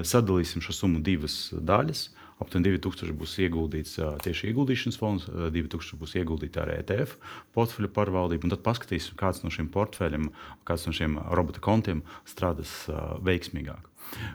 sadalīsim 0.04 0.60
šo 0.60 0.76
summu 0.76 1.00
divas 1.00 1.48
daļas. 1.56 2.10
Aptuveni 2.42 2.74
2000 2.74 3.14
būs 3.16 3.36
ieguldīts 3.44 3.98
tieši 4.24 4.50
ieguldīšanas 4.50 4.98
fonds, 4.98 5.28
uh, 5.30 5.46
2000 5.54 5.98
būs 6.00 6.16
ieguldīta 6.18 6.64
arī 6.64 6.80
ETF 6.80 7.14
portfeļu 7.54 7.92
pārvaldība. 7.94 8.50
Tad 8.52 8.64
paskatīsim, 8.66 9.16
kāds 9.20 9.44
no 9.44 9.52
šiem 9.52 9.70
portfeļiem, 9.72 10.28
kāds 10.68 10.88
no 10.88 10.94
šiem 10.96 11.18
robota 11.30 11.62
kontiem 11.62 12.02
strādās 12.28 12.72
veiksmīgāk. 13.22 13.88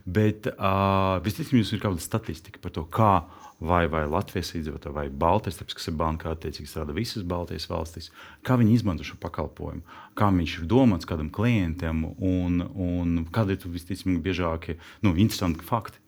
Bet 0.07 0.47
uh, 0.53 1.19
visticamāk, 1.25 1.59
jums 1.59 1.73
ir 1.75 1.83
kāda 1.83 2.01
statistika 2.01 2.63
par 2.63 2.73
to, 2.73 2.85
kā 2.87 3.11
vai, 3.59 3.87
vai 3.89 4.03
Latvijas 4.09 4.53
iedzīvotāji, 4.57 4.95
vai 4.95 5.07
Baltijas, 5.09 5.59
tāpēc, 5.59 5.77
kas 5.79 5.89
ir 5.89 5.97
banka, 5.97 6.31
attiecīgi 6.33 6.69
strādā 6.69 6.95
visas 6.95 7.25
Baltijas 7.27 7.67
valstīs, 7.71 8.11
kā 8.45 8.57
viņi 8.59 8.75
izmanto 8.77 9.07
šo 9.07 9.17
pakalpojumu, 9.21 9.81
kā 10.17 10.29
viņš 10.33 10.57
ir 10.61 10.67
domāts 10.69 11.09
kādam 11.09 11.31
klientam 11.33 12.05
un, 12.17 12.61
un 12.61 13.23
kādi 13.33 13.57
ir 13.57 13.71
visticamāk 13.73 14.21
biežākie 14.25 14.77
nu, 15.05 15.15
interesanti 15.15 15.65
fakti. 15.65 16.01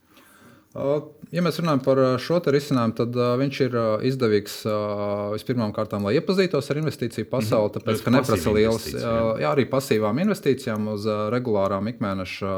Ja 0.70 1.42
mēs 1.42 1.58
runājam 1.58 1.80
par 1.82 2.00
šo 2.22 2.38
risinājumu, 2.46 2.94
tad 2.94 3.16
viņš 3.42 3.60
ir 3.66 3.76
izdevīgs 4.06 4.58
vispirmām 5.34 5.72
kārtām, 5.74 6.04
lai 6.06 6.14
iepazītos 6.20 6.70
ar 6.70 6.80
investīciju 6.84 7.26
pasauli, 7.30 7.72
mhm. 7.72 7.76
tāpēc, 7.78 8.04
ka 8.06 8.14
neprasa 8.14 8.54
lielas, 8.54 8.86
jā, 8.94 9.50
arī 9.50 9.66
pasīvām 9.70 10.22
investīcijām 10.22 10.92
uz 10.94 11.08
regulārām 11.34 11.90
ikmēneša, 11.90 12.52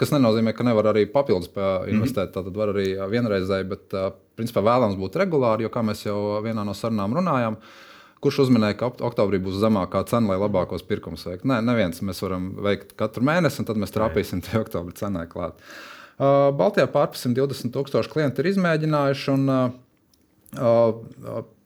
kas 0.00 0.14
nenozīmē, 0.16 0.54
ka 0.58 0.66
nevar 0.66 0.90
arī 0.90 1.04
papildus 1.12 1.52
investēt. 1.92 2.32
Tad 2.34 2.50
var 2.56 2.72
arī 2.74 2.88
vienreizēji, 3.12 3.68
bet 3.70 3.94
principā 4.38 4.64
vēlams 4.66 4.98
būt 4.98 5.20
regulāri, 5.22 5.68
jo 5.68 5.70
kā 5.74 5.84
mēs 5.86 6.02
jau 6.08 6.40
vienā 6.46 6.66
no 6.66 6.74
sarunām 6.78 7.14
runājām, 7.20 7.60
Kurš 8.18 8.40
uzminēja, 8.48 8.74
ka 8.74 8.86
oktobrī 9.06 9.38
būs 9.38 9.60
zemākā 9.62 10.00
cena, 10.10 10.32
lai 10.32 10.40
labākos 10.42 10.82
pirkumus 10.82 11.22
veiktu? 11.22 11.46
Nē, 11.46 11.60
neviens. 11.62 12.00
Mēs 12.02 12.18
varam 12.24 12.48
veikt 12.66 12.96
katru 12.98 13.22
mēnesi, 13.22 13.60
un 13.62 13.68
tad 13.68 13.78
mēs 13.78 13.94
trāpīsim 13.94 14.42
tajā 14.48 14.64
oktobra 14.64 14.96
cenai 14.98 15.22
klāt. 15.30 15.54
Uh, 15.54 15.97
Baltijā 16.18 16.88
pār 16.90 17.12
120 17.14 17.70
tūkstoši 17.74 18.10
klienti 18.10 18.42
ir 18.42 18.50
izmēģinājuši. 18.52 19.30
Un, 19.34 19.52
uh, 19.52 19.76
Uh, 20.56 21.02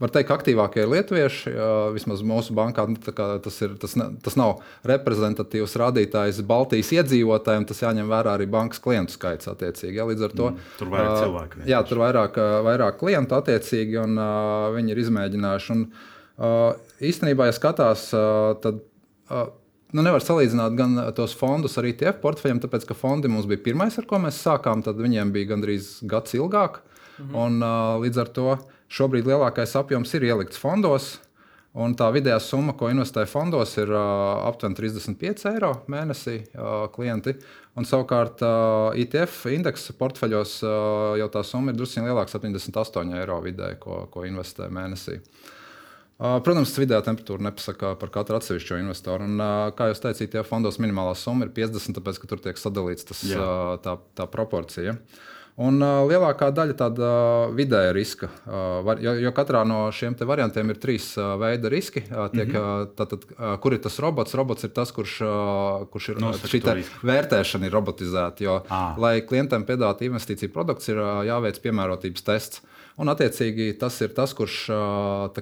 var 0.02 0.11
teikt, 0.11 0.26
ka 0.26 0.35
aktīvākie 0.40 0.80
ir 0.82 0.88
lietuvieši. 0.90 1.52
Uh, 1.54 1.85
vismaz 1.94 2.25
mūsu 2.26 2.50
bankā 2.59 2.82
nu, 2.90 2.99
tas, 2.99 3.59
ir, 3.62 3.76
tas, 3.78 3.92
ne, 3.94 4.09
tas 4.25 4.35
nav 4.35 4.64
reprezentatīvs 4.90 5.76
rādītājs 5.78 6.40
Baltijas 6.49 6.90
iedzīvotājiem. 6.97 7.68
Tas 7.68 7.85
jāņem 7.85 8.11
vērā 8.11 8.35
arī 8.35 8.49
bankas 8.50 8.82
klientu 8.82 9.14
skaits. 9.14 9.47
Ja, 9.87 10.09
līdz 10.09 10.26
ar 10.26 10.35
to 10.35 10.50
mm, 10.50 10.66
tur 10.80 10.90
vairāk 10.97 11.14
cilvēku. 11.23 11.62
Uh, 11.62 11.71
jā, 11.71 11.78
tur 11.87 12.02
vairāk, 12.02 12.42
vairāk 12.66 12.98
klientu 12.98 13.38
attiecīgi, 13.38 14.00
un 14.03 14.18
uh, 14.18 14.72
viņi 14.74 14.96
ir 14.96 15.03
izmēģinājuši. 15.05 15.77
Un, 15.79 15.87
uh, 16.42 16.96
īstenībā, 17.12 17.53
ja 17.53 17.59
skatās, 17.62 18.09
uh, 18.18 18.57
tad. 18.66 18.83
Nu, 19.92 20.00
nevar 20.00 20.24
salīdzināt 20.24 20.76
gan 20.76 20.96
tos 21.16 21.35
fondus 21.37 21.74
ar 21.76 21.85
ITF 21.85 22.22
portfeļiem, 22.22 22.62
tāpēc 22.62 22.87
ka 22.88 22.96
fondi 22.96 23.28
mums 23.28 23.44
bija 23.48 23.61
pirmais, 23.66 23.98
ar 24.00 24.07
ko 24.09 24.20
mēs 24.22 24.40
sākām. 24.40 24.81
Tad 24.85 24.96
viņiem 24.96 25.35
bija 25.35 25.50
gandrīz 25.52 25.98
gads 26.09 26.33
ilgāk. 26.38 26.81
Mhm. 27.18 27.35
Un, 27.37 27.59
uh, 27.61 28.00
līdz 28.00 28.22
ar 28.22 28.33
to 28.33 28.57
šobrīd 28.88 29.28
lielākais 29.28 29.76
apjoms 29.76 30.14
ir 30.16 30.24
ielikts 30.31 30.61
fondos. 30.61 31.18
Un 31.72 31.94
tā 31.96 32.11
vidējā 32.12 32.37
summa, 32.40 32.74
ko 32.76 32.90
investē 32.92 33.24
fondos, 33.28 33.76
ir 33.81 33.88
uh, 33.92 34.48
aptuveni 34.48 34.76
35 34.76 35.46
eiro 35.52 35.72
mēnesī 35.92 36.40
uh, 36.40 36.88
klienti. 36.92 37.37
Un 37.76 37.88
savukārt 37.88 38.44
uh, 38.44 38.96
ITF 38.96 39.46
indeksa 39.52 39.96
portfeļos 39.96 40.59
uh, 40.64 40.74
jau 41.20 41.31
tā 41.33 41.44
summa 41.44 41.72
ir 41.72 41.81
drusku 41.81 42.05
lielāka- 42.05 42.33
78 42.37 43.16
eiro 43.20 43.40
vidēji, 43.44 43.81
ko, 43.81 44.07
ko 44.12 44.24
investē 44.28 44.68
mēnesī. 44.72 45.20
Uh, 45.20 45.59
Protams, 46.22 46.70
vidējā 46.78 47.02
temperatūra 47.02 47.48
nepasaka 47.48 47.96
par 47.98 48.12
katru 48.14 48.38
atsevišķo 48.38 48.78
investoru. 48.78 49.26
Un, 49.26 49.42
kā 49.74 49.90
jūs 49.90 50.02
teicāt, 50.04 50.30
tie 50.30 50.44
fondos 50.46 50.78
minimālā 50.78 51.16
summa 51.18 51.48
ir 51.48 51.54
50, 51.56 51.98
tāpēc 51.98 52.20
ka 52.22 52.30
tur 52.30 52.42
tiek 52.44 52.61
sadalīts 52.61 53.08
tas, 53.08 53.24
Jā. 53.26 53.46
tā, 53.82 53.96
tā 54.14 54.28
proporcija. 54.30 54.94
Un 55.61 55.82
uh, 55.85 56.06
lielākā 56.08 56.46
daļa 56.56 56.74
tāda 56.80 57.08
uh, 57.12 57.50
vidēja 57.52 57.90
riska, 57.92 58.30
uh, 58.46 58.78
var, 58.87 59.02
jo, 59.04 59.12
jo 59.20 59.32
katrā 59.37 59.66
no 59.68 59.82
šiem 59.92 60.14
variantiem 60.16 60.72
ir 60.72 60.78
trīs 60.80 61.11
uh, 61.18 61.35
veidi 61.40 61.68
riski. 61.74 62.04
Uh, 62.06 62.30
tiek, 62.32 62.48
mm 62.48 62.56
-hmm. 62.56 62.87
uh, 62.87 62.94
tātad, 62.96 63.26
uh, 63.35 63.58
kur 63.61 63.76
ir 63.76 63.82
tas 63.85 63.98
robots? 64.00 64.35
Robots 64.35 64.64
ir 64.64 64.70
tas, 64.72 64.92
kurš, 64.92 65.20
uh, 65.20 65.85
kurš 65.92 66.08
ir 66.08 66.22
uh, 66.22 66.32
šī 66.32 66.62
vērtēšana 67.04 67.68
ir 67.68 67.72
robotizēta. 67.72 68.44
Jo, 68.44 68.62
ah. 68.70 68.96
lai 68.96 69.20
klientam 69.20 69.66
piedāvātu 69.68 70.08
investīciju 70.08 70.52
produkts, 70.52 70.88
ir 70.88 70.96
uh, 70.96 71.20
jāveic 71.26 71.61
piemērotības 71.61 72.24
tests. 72.24 72.62
Un, 73.03 73.11
attiecīgi, 73.11 73.73
tas 73.81 73.97
ir 74.05 74.12
tas, 74.15 74.31
kurš 74.38 74.57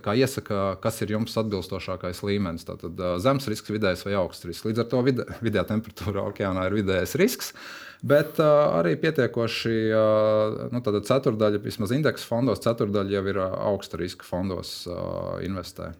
kā, 0.00 0.14
iesaka, 0.16 0.78
kas 0.80 1.02
ir 1.04 1.12
jums 1.12 1.36
atbilstošākais 1.42 2.22
līmenis. 2.24 2.64
Tātad 2.64 3.02
zemes 3.20 3.48
risks, 3.52 3.72
vidējais 3.74 4.06
vai 4.06 4.14
augsts 4.16 4.48
risks. 4.48 4.64
Līdz 4.64 4.80
ar 4.80 4.88
to 4.88 5.02
vide, 5.04 5.26
vidējā 5.44 5.66
temperatūra 5.68 6.24
okeānā 6.30 6.64
ir 6.70 6.78
vidējais 6.80 7.16
risks. 7.20 7.52
Bet 8.00 8.40
uh, 8.40 8.78
arī 8.78 8.94
pietiekoši 9.02 9.74
uh, 9.92 10.62
nu, 10.72 10.80
ceturdaļa, 10.80 11.60
vismaz 11.60 11.92
indeksu 11.92 12.30
fondos, 12.30 12.62
ceturdaļa 12.64 13.12
jau 13.18 13.24
ir 13.28 13.42
augsta 13.44 14.00
riska 14.00 14.24
fondos 14.24 14.72
uh, 14.88 15.36
investē. 15.44 15.92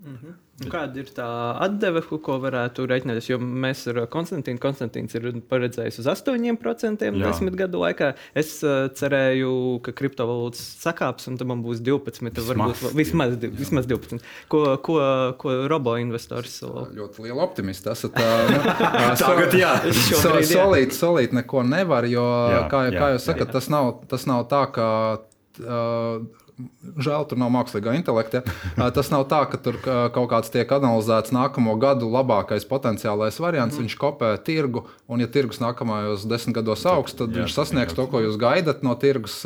Mm 0.00 0.16
-hmm. 0.16 0.34
Kāda 0.56 1.02
ir 1.02 1.08
tā 1.12 1.26
atdeve, 1.60 2.00
ko 2.24 2.38
varētu 2.40 2.86
reiķināties? 2.88 3.26
Jo 3.28 3.36
mēs 3.40 3.82
ar 3.92 3.98
Konstantīnu, 4.08 4.56
Konstantīns 4.62 5.12
ir 5.18 5.26
paredzējis 5.50 6.00
uz 6.00 6.08
8% 6.08 7.10
desmit 7.18 7.58
gadu 7.58 7.82
laikā. 7.82 8.14
Es 8.32 8.54
uh, 8.64 8.86
cerēju, 8.96 9.50
ka 9.84 9.92
kriptovalūtas 9.98 10.62
sakāps, 10.80 11.28
un 11.28 11.36
tam 11.36 11.52
būs 11.64 11.82
12, 11.84 12.22
vismaz, 12.24 12.48
varbūt 12.48 12.96
vismaz, 12.96 13.36
vismaz 13.58 13.90
12. 13.90 14.24
Ko, 14.52 14.62
ko, 14.80 14.96
ko 15.36 15.58
robo 15.68 15.98
investors 16.00 16.56
solo? 16.62 16.86
Ļoti 16.96 17.26
liela 17.26 17.44
optimista. 17.44 17.92
Esat, 17.92 18.16
nu, 18.16 18.72
Tagad, 19.20 19.58
jā, 19.60 19.74
so, 19.92 20.32
solīt, 20.40 20.96
solīt 20.96 21.36
neko 21.36 21.66
nevar, 21.68 22.08
jo, 22.08 22.24
jā, 22.54 22.64
kā, 22.72 22.86
jā, 22.88 22.96
kā 22.96 23.12
jūs 23.12 23.28
sakat, 23.28 23.52
tas 23.52 23.68
nav, 23.72 23.92
tas 24.08 24.24
nav 24.30 24.48
tā, 24.48 24.64
ka. 24.72 24.88
Uh, 25.60 26.44
Žēl, 26.56 27.26
tur 27.28 27.36
nav 27.36 27.50
mākslīgā 27.52 27.92
intelekta. 27.98 28.40
Tas 28.96 29.10
nav 29.12 29.26
tā, 29.28 29.42
ka 29.52 29.60
tur 29.60 29.76
kaut 29.84 30.30
kāds 30.30 30.52
tiek 30.54 30.70
analizēts 30.72 31.34
nākamo 31.36 31.74
gadu 31.80 32.08
labākais 32.08 32.64
potenciālais 32.70 33.36
variants. 33.42 33.76
Mm. 33.76 33.84
Viņš 33.84 33.96
kopē 34.00 34.30
tirgu, 34.46 34.86
un, 35.04 35.20
ja 35.20 35.28
tirgus 35.28 35.60
nākamajos 35.60 36.24
desmit 36.30 36.56
gados 36.56 36.86
augs, 36.88 37.16
tad 37.18 37.36
jā, 37.36 37.42
viņš 37.42 37.58
sasniegs 37.58 37.92
jā. 37.92 37.98
to, 38.00 38.08
ko 38.08 38.24
jūs 38.24 38.40
gaidat 38.40 38.80
no 38.86 38.96
tirgus. 39.00 39.42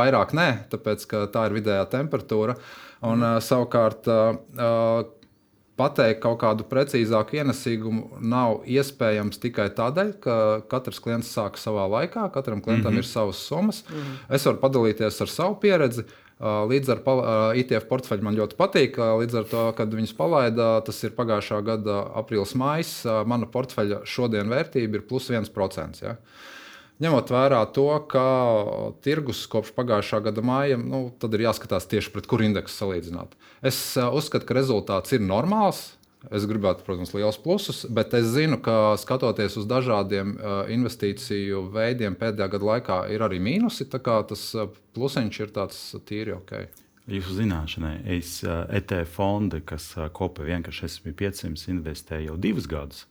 Vairāk 0.00 0.32
nē, 0.36 0.48
tāpēc 0.72 1.04
tā 1.34 1.46
ir 1.50 1.58
vidējā 1.60 1.84
temperatūra. 1.92 2.56
Un, 3.04 3.20
mm. 3.20 3.44
Savukārt, 3.44 4.08
pateikt 5.80 6.20
kaut 6.24 6.40
kādu 6.44 6.66
precīzāku 6.68 7.40
ienesīgumu 7.40 8.20
nav 8.20 8.60
iespējams 8.68 9.40
tikai 9.42 9.70
tādēļ, 9.76 10.14
ka 10.24 10.36
katrs 10.70 11.00
klients 11.02 11.32
sāk 11.32 11.58
savā 11.60 11.88
laikā, 11.90 12.28
katram 12.34 12.60
klientam 12.60 12.92
mm 12.92 13.00
-hmm. 13.00 13.06
ir 13.06 13.12
savas 13.12 13.40
summas. 13.48 13.84
Mm 13.88 13.96
-hmm. 13.96 14.34
Es 14.36 14.46
varu 14.46 14.58
padalīties 14.58 15.20
ar 15.20 15.28
savu 15.28 15.60
pieredzi. 15.60 16.04
Līdz 16.40 16.88
ar 16.94 17.00
ITF 17.60 17.84
portfeļu 17.88 18.22
man 18.24 18.36
ļoti 18.36 18.56
patīk. 18.56 18.96
Līdz 18.96 19.34
ar 19.38 19.44
to, 19.44 19.64
kad 19.76 19.92
viņus 19.92 20.14
palaida, 20.16 20.80
tas 20.80 21.02
ir 21.04 21.10
pagājušā 21.10 21.60
gada 21.64 21.98
aprīlis, 22.16 22.54
maijs. 22.54 23.04
Mana 23.26 23.46
portfeļa 23.46 24.00
šodien 24.08 24.48
vērtība 24.48 24.94
ir 24.94 25.04
plus 25.08 25.28
1%. 25.30 26.02
Ja? 26.02 26.16
Ņemot 27.00 27.30
vērā 27.32 27.60
to, 27.74 27.86
ka 28.10 28.24
tirgus 29.04 29.44
kopš 29.50 29.72
pagājušā 29.76 30.20
gada 30.28 30.44
māja, 30.44 30.78
nu, 30.80 31.08
tad 31.20 31.34
ir 31.36 31.46
jāskatās 31.48 31.88
tieši 31.90 32.12
pret 32.14 32.28
kuru 32.30 32.46
indeksu 32.48 32.82
salīdzināt. 32.82 33.32
Es 33.66 33.78
uh, 33.96 34.10
uzskatu, 34.16 34.48
ka 34.48 34.58
rezultāts 34.58 35.16
ir 35.16 35.24
normāls. 35.24 35.90
Es 36.28 36.44
gribētu, 36.44 36.84
protams, 36.84 37.14
liels 37.16 37.38
plusus, 37.40 37.86
bet 37.88 38.12
es 38.12 38.26
zinu, 38.34 38.58
ka 38.60 38.92
skatoties 39.00 39.56
uz 39.56 39.64
dažādiem 39.68 40.34
uh, 40.36 40.58
investīciju 40.68 41.62
veidiem 41.72 42.18
pēdējā 42.20 42.50
gada 42.52 42.68
laikā, 42.74 42.98
ir 43.14 43.24
arī 43.24 43.40
mīnusi. 43.40 43.88
Tas 43.88 44.44
uh, 44.52 44.68
plusiņš 44.96 45.40
ir 45.40 45.54
tāds 45.56 45.80
tīri 46.04 46.36
ok. 46.36 46.52
Jūsu 47.10 47.40
zināšanai, 47.40 47.94
es 48.18 48.36
ETF 48.44 49.16
fondi, 49.16 49.62
kas 49.66 49.88
kopē 50.14 50.44
vienkārši 50.46 50.90
SP500, 50.92 51.64
investēju 51.72 52.28
jau 52.28 52.36
divus 52.38 52.68
gadus. 52.70 53.06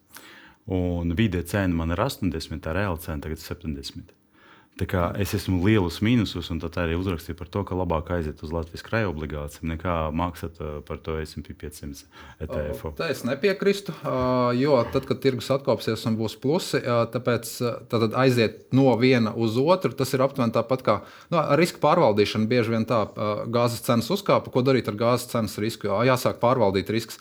Un 0.70 1.18
vidē 1.18 1.42
cena 1.50 1.74
man 1.74 1.96
ir 1.96 2.02
80, 2.06 2.62
tā 2.62 2.78
reāla 2.78 3.02
cena 3.02 3.24
tagad 3.26 3.42
ir 3.42 3.46
70. 3.46 4.16
Es 5.20 5.34
esmu 5.36 5.58
lielus 5.66 5.98
mīnusus, 6.00 6.48
un 6.54 6.60
tā 6.62 6.70
arī 6.80 6.94
uzrakstīju 6.96 7.36
par 7.36 7.50
to, 7.52 7.66
ka 7.68 7.76
labāk 7.76 8.14
aiziet 8.16 8.40
uz 8.46 8.54
Latvijas 8.56 8.86
krājuma 8.88 9.12
obligācijām 9.12 9.74
nekā 9.74 9.96
maksāt 10.16 10.56
par 10.88 11.02
to 11.04 11.18
SP 11.20 11.52
500 11.52 12.06
ETF. 12.46 12.94
Tā 12.96 13.10
es 13.12 13.26
nepiekrīstu, 13.28 13.92
jo 14.56 14.78
tad, 14.94 15.04
kad 15.10 15.20
tirgus 15.20 15.52
atkopsies 15.52 16.06
un 16.08 16.16
būs 16.22 16.38
plusi, 16.40 16.80
tāpēc 16.86 17.52
tad 17.92 18.16
aiziet 18.24 18.70
no 18.72 18.88
viena 19.02 19.36
uz 19.36 19.60
otru. 19.60 19.92
Tas 19.92 20.16
ir 20.16 20.24
aptuveni 20.24 20.56
tāpat 20.56 20.86
kā 20.86 20.98
nu, 21.28 21.44
riska 21.60 21.84
pārvaldīšana. 21.84 22.48
Bieži 22.48 22.78
vien 22.78 22.88
tā 22.88 23.04
gāzes 23.52 23.84
cenas 23.84 24.08
uzkāpa. 24.16 24.48
Ko 24.54 24.64
darīt 24.64 24.88
ar 24.88 24.96
gāzes 24.96 25.28
cenas 25.34 25.60
risku? 25.60 25.92
Jāsāk 26.08 26.40
pārvaldīt 26.40 26.96
riskus. 26.96 27.20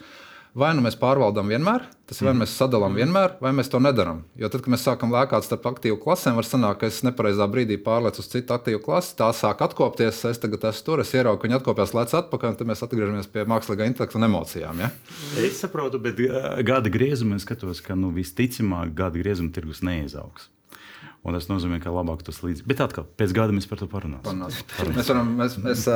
Vai 0.57 0.71
nu 0.75 0.83
mēs 0.85 0.97
pārvaldām 0.99 1.51
vienmēr, 1.53 1.85
tas 2.09 2.23
vai 2.25 2.33
mēs 2.37 2.55
sadalām 2.57 2.97
vienmēr, 2.97 3.35
vai 3.43 3.53
mēs 3.57 3.69
to 3.71 3.81
nedarām. 3.83 4.23
Jo 4.41 4.49
tad, 4.49 4.63
kad 4.65 4.73
mēs 4.73 4.85
sākam 4.87 5.13
lēkāt 5.13 5.45
starp 5.45 5.67
aktīvu 5.71 5.99
klasēm, 6.03 6.39
var 6.39 6.49
sanākt, 6.49 6.81
ka 6.81 6.89
es 6.89 7.03
nepareizā 7.07 7.47
brīdī 7.53 7.77
pārlecu 7.85 8.25
uz 8.25 8.31
citu 8.33 8.57
aktīvu 8.57 8.81
klasi, 8.87 9.15
tā 9.21 9.29
sāk 9.37 9.63
atkopties, 9.67 10.25
es 10.31 10.43
tagad 10.43 10.65
esmu 10.71 10.87
tur, 10.87 11.05
es 11.05 11.13
ieraugu, 11.15 11.43
ka 11.43 11.49
viņi 11.49 11.59
atkopjas 11.61 11.95
lec 11.99 12.15
atpakaļ, 12.23 12.55
un 12.55 12.61
tad 12.61 12.71
mēs 12.73 12.85
atgriežamies 12.87 13.31
pie 13.35 13.45
mākslīgā 13.53 13.91
intelekta 13.93 14.19
un 14.19 14.29
emocijām. 14.31 14.85
Ja? 14.87 14.93
Es 15.45 15.61
saprotu, 15.63 16.01
bet 16.03 16.23
gada 16.67 16.93
griezumā 16.93 17.39
skatos, 17.45 17.85
ka 17.85 17.99
nu, 17.99 18.11
visticamāk 18.17 18.97
gada 18.99 19.21
griezuma 19.21 19.53
tirgus 19.55 19.85
neizaugs. 19.85 20.49
Un 21.27 21.35
tas 21.35 21.49
nozīmē, 21.51 21.81
ka 21.83 21.93
labāk 21.93 22.23
tas 22.25 22.39
līdzi. 22.45 22.63
Bet 22.69 22.81
atkal, 22.81 23.05
pēc 23.19 23.35
gada 23.37 23.53
mēs 23.53 23.67
par 23.69 23.81
to 23.81 23.89
parunāsim. 23.91 24.25
Parunās. 24.25 24.61
Parunās. 24.77 24.97
Mēs, 24.97 25.09
varam, 25.11 25.33
mēs, 25.37 25.57
mēs 25.65 25.87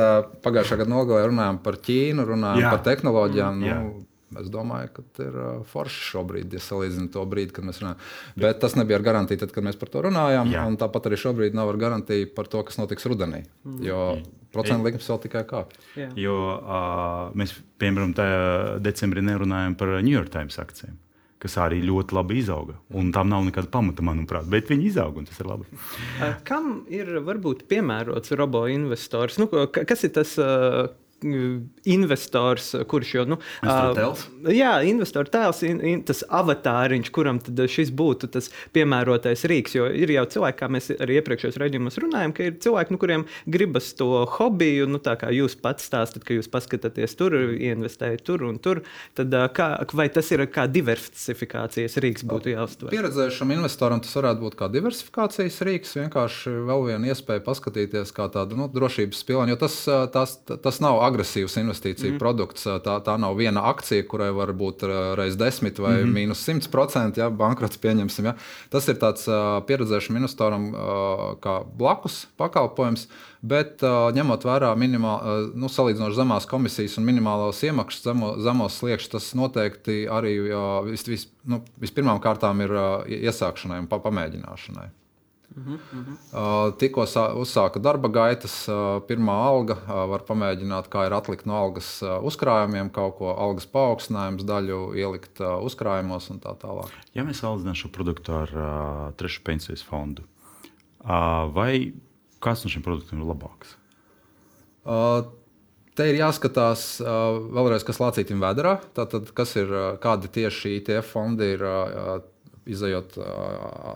pagājušā 0.43 0.77
gada 0.83 0.91
nogalē 0.91 1.29
runājām 1.31 1.61
par 1.63 1.79
Ķīnu, 1.81 2.25
runājām 2.27 2.61
jā. 2.61 2.73
par 2.75 2.83
tehnoloģijām. 2.85 3.63
Nu, 3.63 4.03
Es 4.41 4.51
domāju, 4.53 4.91
ka 4.95 5.05
tas 5.15 5.27
ir 5.27 5.39
forši 5.71 6.05
šobrīd, 6.11 6.53
ja 6.53 6.61
salīdzinām 6.63 7.09
to 7.13 7.25
brīdi, 7.29 7.53
kad 7.55 7.67
mēs 7.67 7.81
runājam. 7.83 8.01
Bet 8.45 8.61
tas 8.63 8.77
nebija 8.79 8.99
ar 8.99 9.07
garantiju, 9.09 9.43
tad, 9.43 9.53
kad 9.55 9.67
mēs 9.67 9.79
par 9.79 9.91
to 9.93 10.05
runājām. 10.07 10.53
Tāpat 10.81 11.09
arī 11.09 11.19
šobrīd 11.23 11.57
nav 11.57 11.73
ar 11.73 11.81
garantiju 11.85 12.31
par 12.37 12.49
to, 12.51 12.63
kas 12.67 12.79
notiks 12.81 13.07
rudenī. 13.09 13.43
Mm. 13.67 13.79
Jo 13.87 14.01
procentu 14.53 14.85
likmes 14.85 15.07
vēl 15.09 15.23
tikai 15.23 15.45
kāpj. 15.49 15.79
Jo 16.19 16.35
uh, 16.53 17.31
mēs, 17.37 17.55
piemēram, 17.81 18.13
decembrī 18.85 19.23
nerunājam 19.25 19.77
par 19.79 19.97
New 20.01 20.13
York 20.13 20.33
Times 20.33 20.59
akcijiem 20.61 20.99
kas 21.43 21.57
arī 21.59 21.81
ļoti 21.83 22.15
labi 22.15 22.39
izauga. 22.39 22.77
Un 22.95 23.11
tam 23.15 23.27
nav 23.31 23.43
nekāda 23.47 23.67
pamata, 23.71 24.03
manuprāt, 24.05 24.47
bet 24.51 24.69
viņi 24.71 24.87
izauga 24.87 25.19
un 25.19 25.27
tas 25.27 25.39
ir 25.41 25.49
labi. 25.49 25.67
Kam 26.47 26.69
ir 26.87 27.09
varbūt 27.25 27.65
piemērots 27.71 28.31
robo 28.39 28.63
investors? 28.71 29.35
Nu, 29.41 29.49
kas 29.73 30.05
ir 30.07 30.13
tas, 30.15 30.37
investors, 31.23 32.73
kurš 32.89 33.13
jau 33.17 33.25
nu, 33.33 33.39
tēls. 33.63 34.25
Jā, 34.53 34.75
investora 34.87 35.29
tēls, 35.33 35.63
in, 35.67 35.81
in, 35.87 36.03
tas 36.07 36.23
avatāriņš, 36.27 37.11
kuram 37.13 37.39
šis 37.43 37.91
būtu 37.95 38.29
tas 38.33 38.49
piemērotais 38.75 39.45
rīks. 39.49 39.77
Jo 39.77 39.87
ir 39.87 40.11
jau 40.13 40.25
cilvēki, 40.35 40.59
kā 40.59 40.69
mēs 40.71 40.91
arī 40.97 41.19
iepriekšējos 41.21 41.59
raidījumos 41.61 41.99
runājām, 42.03 42.35
ka 42.35 42.47
ir 42.49 42.57
cilvēki, 42.63 42.95
nu, 42.95 43.01
kuriem 43.01 43.25
gribas 43.49 43.91
to 43.97 44.09
hobiju, 44.37 44.87
nu, 44.91 45.01
tā 45.03 45.15
kā 45.19 45.31
jūs 45.33 45.55
pats 45.59 45.87
stāstat, 45.89 46.25
ka 46.27 46.37
jūs 46.37 46.51
paskatāties 46.51 47.17
tur, 47.19 47.35
investējat 47.53 48.25
tur 48.27 48.45
un 48.47 48.59
tur. 48.63 48.83
Tad, 49.17 49.33
kā, 49.55 49.69
vai 49.95 50.07
tas 50.13 50.29
ir 50.33 50.45
kā 50.53 50.67
diversifikācijas 50.71 51.97
rīks 52.03 52.25
būtu 52.27 52.53
jāuztver? 52.53 52.93
Pieredzējušam 52.93 53.53
investoram 53.55 54.01
tas 54.03 54.15
varētu 54.17 54.43
būt 54.45 54.57
kā 54.59 54.69
diversifikācijas 54.73 55.59
rīks, 55.67 55.95
vienkārši 55.99 56.53
vēl 56.69 56.87
viena 56.89 57.13
iespēja 57.13 57.43
paskatīties 57.45 58.13
kā 58.15 58.29
tādu 58.33 58.57
nu, 58.59 58.69
drošības 58.71 59.23
pilānu, 59.27 59.53
jo 59.53 59.61
tas, 59.63 59.77
tas, 60.13 60.37
tas 60.47 60.81
nav 60.83 61.01
agresīvs 61.13 61.57
investīciju 61.61 62.15
mm. 62.15 62.21
produkts. 62.21 62.65
Tā, 62.85 62.97
tā 63.05 63.17
nav 63.21 63.37
viena 63.39 63.65
akcija, 63.71 64.05
kurai 64.09 64.31
var 64.35 64.53
būt 64.57 64.85
reizes 65.19 65.39
10 65.39 65.81
vai 65.83 65.95
mm 66.01 66.13
mīnus 66.13 66.43
100%, 66.45 67.17
ja 67.21 67.29
bankrots 67.33 67.79
pieņemsim. 67.81 68.29
Ja. 68.29 68.35
Tas 68.73 68.87
ir 68.91 68.99
tāds 69.01 69.25
pieredzējušam 69.67 70.19
investoram 70.19 70.71
kā 71.43 71.59
blakus 71.77 72.23
pakalpojums. 72.39 73.07
Bet, 73.43 73.81
ņemot 73.83 74.45
vērā 74.47 74.69
minimāl, 74.79 75.49
nu, 75.59 75.67
salīdzinoši 75.67 76.15
zemās 76.15 76.47
komisijas 76.47 76.95
un 77.01 77.07
minimālos 77.09 77.59
iemaksas, 77.67 78.05
zemo, 78.05 78.29
zemos 78.39 78.79
sliekšņus, 78.79 79.11
tas 79.11 79.29
noteikti 79.35 80.05
arī 80.07 80.37
vis, 80.87 81.03
vis, 81.11 81.27
nu, 81.43 81.59
vispirmām 81.83 82.23
kārtām 82.23 82.63
ir 82.63 82.77
iesākšanai 83.19 83.83
un 83.83 83.91
pamēģināšanai. 83.91 84.91
Uh 85.55 85.63
-huh. 85.67 86.69
uh, 86.69 86.77
tikko 86.77 87.03
uzsāka 87.37 87.79
darba 87.79 88.09
gaitas, 88.09 88.67
uh, 88.67 89.01
pirmā 89.07 89.35
alga. 89.47 89.73
Uh, 89.73 90.09
var 90.09 90.23
pamēģināt, 90.27 90.89
kā 90.89 91.05
ir 91.05 91.13
atlikt 91.13 91.45
no 91.45 91.53
algas 91.53 92.01
uh, 92.01 92.17
uzkrājumiem, 92.23 92.89
kaut 92.89 93.17
ko 93.17 93.35
algas 93.35 93.65
paaugstinājums, 93.65 94.43
daļu 94.43 94.95
ielikt 94.95 95.39
uzkrājumos 95.39 96.29
un 96.29 96.39
tā 96.39 96.55
tālāk. 96.57 96.89
Ja 97.13 97.23
mēs 97.23 97.43
salīdzinām 97.43 97.75
šo 97.75 97.89
produktu 97.89 98.33
ar 98.33 98.49
uh, 98.55 99.13
trešu 99.13 99.41
pensijas 99.43 99.83
fondu, 99.83 100.23
uh, 101.05 101.53
vai 101.53 101.93
kāds 102.39 102.63
no 102.63 102.69
šiem 102.69 102.83
produktiem 102.83 103.21
ir 103.21 103.27
labāks? 103.27 103.77
Uh, 104.85 105.23
Te 105.93 106.07
ir 106.09 106.15
jāskatās 106.17 106.97
vēlreiz, 107.53 107.83
kas 107.85 107.99
lācītam 108.01 108.39
vēdā. 108.41 108.79
Tātad, 108.97 109.27
kas 109.37 109.51
ir, 109.55 109.69
kādi 110.01 110.27
tieši 110.27 110.79
ITF 110.79 111.11
fondi 111.13 111.51
ir 111.53 111.61
izējot 112.69 113.17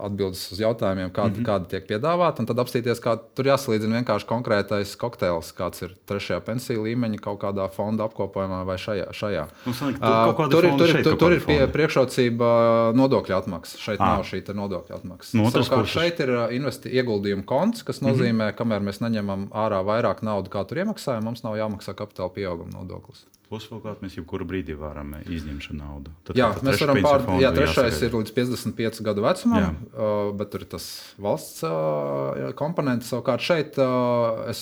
atbildes 0.04 0.42
uz 0.52 0.60
jautājumiem, 0.62 1.12
kādi, 1.16 1.38
mm 1.38 1.42
-hmm. 1.42 1.48
kādi 1.48 1.70
tiek 1.72 1.86
piedāvāti, 1.88 2.44
un 2.44 2.50
tad 2.50 2.60
apstīties, 2.64 3.02
kā 3.04 3.16
tur 3.36 3.48
jāsalīdzina 3.48 4.02
vienkārši 4.02 4.28
konkrētais 4.28 4.96
kokteils, 5.00 5.54
kāds 5.56 5.86
ir 5.86 5.96
trešajā 6.10 6.40
pensiju 6.46 6.84
līmeņa, 6.84 7.22
kaut 7.24 7.40
kādā 7.44 7.70
fonda 7.72 8.08
apkopojumā 8.08 8.64
vai 8.68 8.78
šajā. 8.78 9.08
šajā. 9.14 9.48
Nu, 9.66 9.74
sanāk, 9.74 10.00
tur, 10.02 10.50
tur, 10.52 10.66
ir, 10.66 10.78
tur, 10.78 10.88
šeit, 10.88 11.04
tur, 11.04 11.18
tur 11.18 11.38
ir 11.38 11.46
pie, 11.46 11.60
priekšrocība 11.72 12.52
nodokļu 12.98 13.38
atmaksa. 13.38 13.78
Šeit 13.78 14.02
à. 14.02 14.18
nav 14.18 14.28
šī 14.28 14.44
nodokļu 14.54 14.96
atmaksa. 15.00 15.38
No 15.38 15.52
Savukārt 15.52 15.92
šeit 15.92 16.20
ir 16.20 16.34
investi, 16.58 16.92
ieguldījuma 16.92 17.46
konts, 17.48 17.84
kas 17.88 18.02
mhm. 18.02 18.12
nozīmē, 18.12 18.34
mm 18.34 18.52
-hmm. 18.52 18.58
kamēr 18.60 18.84
mēs 18.84 19.02
neņemam 19.02 19.50
ārā 19.52 19.84
vairāk 19.86 20.24
naudas, 20.24 20.52
kā 20.52 20.66
tur 20.68 20.84
iemaksājam, 20.84 21.24
mums 21.24 21.44
nav 21.44 21.58
jāmaksā 21.58 21.96
kapitāla 21.96 22.34
pieauguma 22.34 22.80
nodoklis. 22.80 23.26
Plus, 23.48 23.64
vēl 23.72 23.80
kādā 23.80 24.04
mēs 24.04 24.18
jebkurā 24.18 24.44
brīdī 24.48 24.74
varam 24.76 25.14
izņemt 25.24 25.70
naudu. 25.78 26.12
Tad, 26.28 26.36
jā, 26.36 26.50
mēs 26.68 26.82
varam 26.84 27.00
pārdot. 27.06 27.38
Jā, 27.40 27.54
trešais 27.56 27.94
jāsagaida. 27.94 28.10
ir 28.10 28.18
līdz 28.20 28.34
55 28.36 29.00
gadu 29.08 29.24
vecumam, 29.24 29.78
uh, 29.94 30.12
bet 30.36 30.52
tur 30.52 30.66
ir 30.66 30.70
tas 30.74 30.88
valsts 31.16 31.64
uh, 31.64 32.50
komponents. 32.60 33.08
Savukārt 33.14 33.46
šeit 33.48 33.80
uh, 33.80 34.44
es 34.52 34.62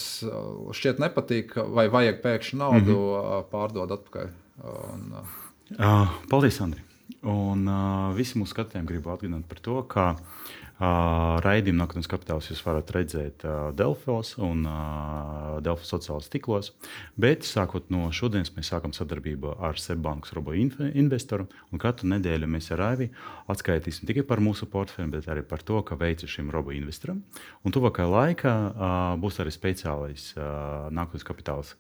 šķiet 0.78 1.02
nepatīk, 1.02 1.58
vai 1.74 1.88
vajag 1.94 2.22
pēkšņi 2.26 2.62
naudu 2.62 3.00
mm 3.00 3.18
-hmm. 3.18 3.50
pārdot 3.56 3.98
atpakaļ. 3.98 4.32
Un, 4.76 5.12
uh, 5.80 6.18
paldies, 6.30 6.62
Andri! 6.62 6.86
Un 7.26 7.66
uh, 7.66 8.14
visi 8.14 8.38
mūsu 8.38 8.54
skatītājiem 8.54 8.86
gribu 8.86 9.10
atgādināt 9.10 9.50
par 9.50 9.60
to, 9.66 9.82
ka 9.90 10.10
uh, 10.14 10.35
Raidījumu 10.76 11.80
Nākotnes 11.80 12.10
kapitāls 12.12 12.50
jūs 12.50 12.60
varat 12.66 12.90
redzēt 12.92 13.46
Delfos 13.80 14.34
un 14.44 14.66
Delfos 15.64 15.92
sociālajos 15.94 16.28
tīklos. 16.34 16.72
Bet 17.16 17.48
sākot 17.48 17.88
no 17.94 18.10
šodienas 18.12 18.52
mēs 18.58 18.74
sākam 18.74 18.92
sadarbību 18.92 19.54
ar 19.64 19.80
Seibankas 19.80 20.36
robo 20.36 20.52
investoru. 20.52 21.48
Katru 21.80 22.10
nedēļu 22.12 22.50
mēs 22.52 22.68
ar 22.76 22.82
Raivi 22.84 23.08
atskaitīsim 23.52 24.10
tikai 24.10 24.26
par 24.28 24.44
mūsu 24.44 24.68
portfeli, 24.68 25.14
bet 25.16 25.30
arī 25.32 25.46
par 25.48 25.64
to, 25.64 25.80
ka 25.80 25.96
veica 25.96 26.28
šim 26.28 26.52
robo 26.52 26.76
investoram. 26.76 27.24
Un 27.64 27.72
tuvākajā 27.72 28.12
laikā 28.12 28.56
būs 29.24 29.40
arī 29.40 29.56
speciālais 29.56 30.34
Nākotnes 30.36 31.24
kapitāls 31.24 31.78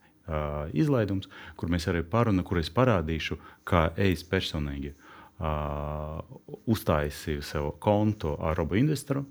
izlaidums, 0.72 1.28
kur 1.60 1.70
mēs 1.70 1.90
arī 1.92 2.00
parunāsim, 2.08 2.48
kur 2.48 2.64
es 2.64 2.72
parādīšu, 2.74 3.38
kā 3.68 3.90
es 4.02 4.24
personīgi 4.26 4.96
uh, 4.96 5.15
uztaisīju 5.40 7.44
sev 7.44 7.74
kontu 7.84 8.36
ar 8.40 8.56
robu 8.58 8.80
investoru. 8.80 9.26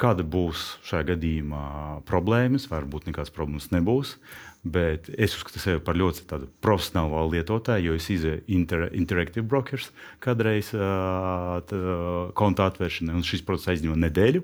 Kāda 0.00 0.24
būs 0.26 0.80
šajā 0.82 1.12
gadījumā 1.12 1.66
problēmas? 2.08 2.66
Varbūt 2.70 3.06
nekādas 3.06 3.30
problēmas 3.34 3.70
nebūs. 3.70 4.16
Bet 4.64 5.10
es 5.12 5.36
uzskatu 5.36 5.60
sevi 5.60 5.82
par 5.84 5.98
ļoti 6.00 6.24
profesionālu 6.64 7.28
lietotāju, 7.34 7.92
jo 7.92 7.98
es 8.00 8.08
izēju 8.10 8.42
inter, 8.56 8.86
Interactive 8.96 9.44
Brokers 9.46 9.90
kādreiz 10.24 10.72
uh, 10.74 11.60
konta 12.34 12.70
atvēršanai, 12.72 13.14
un 13.14 13.26
šis 13.28 13.44
process 13.44 13.74
aizņēma 13.74 14.00
nedēļu. 14.06 14.42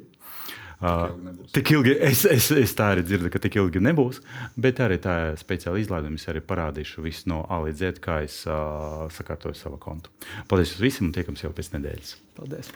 Uh, 0.80 1.10
tik 1.52 1.74
ilgi 1.74 1.92
es, 2.00 2.22
es, 2.24 2.46
es 2.56 2.72
tā 2.76 2.86
arī 2.94 3.04
dzirdu, 3.04 3.28
ka 3.32 3.40
tik 3.42 3.58
ilgi 3.60 3.82
nebūs. 3.84 4.22
Bet 4.56 4.80
arī 4.80 4.96
tā 5.02 5.16
speciāla 5.40 5.82
izlaiduma 5.82 6.16
es 6.16 6.28
arī 6.32 6.40
parādīšu 6.40 7.04
visu 7.04 7.28
no 7.32 7.42
A 7.52 7.60
līdz 7.66 7.84
Z, 7.84 8.00
kā 8.04 8.22
es 8.24 8.42
uh, 8.48 9.04
sakārtoju 9.12 9.58
savu 9.58 9.80
kontu. 9.82 10.12
Paldies 10.48 10.78
visiem 10.80 11.10
un 11.10 11.16
tiekamies 11.16 11.44
jau 11.44 11.52
pēc 11.56 11.74
nedēļas. 11.76 12.16
Paldies! 12.40 12.72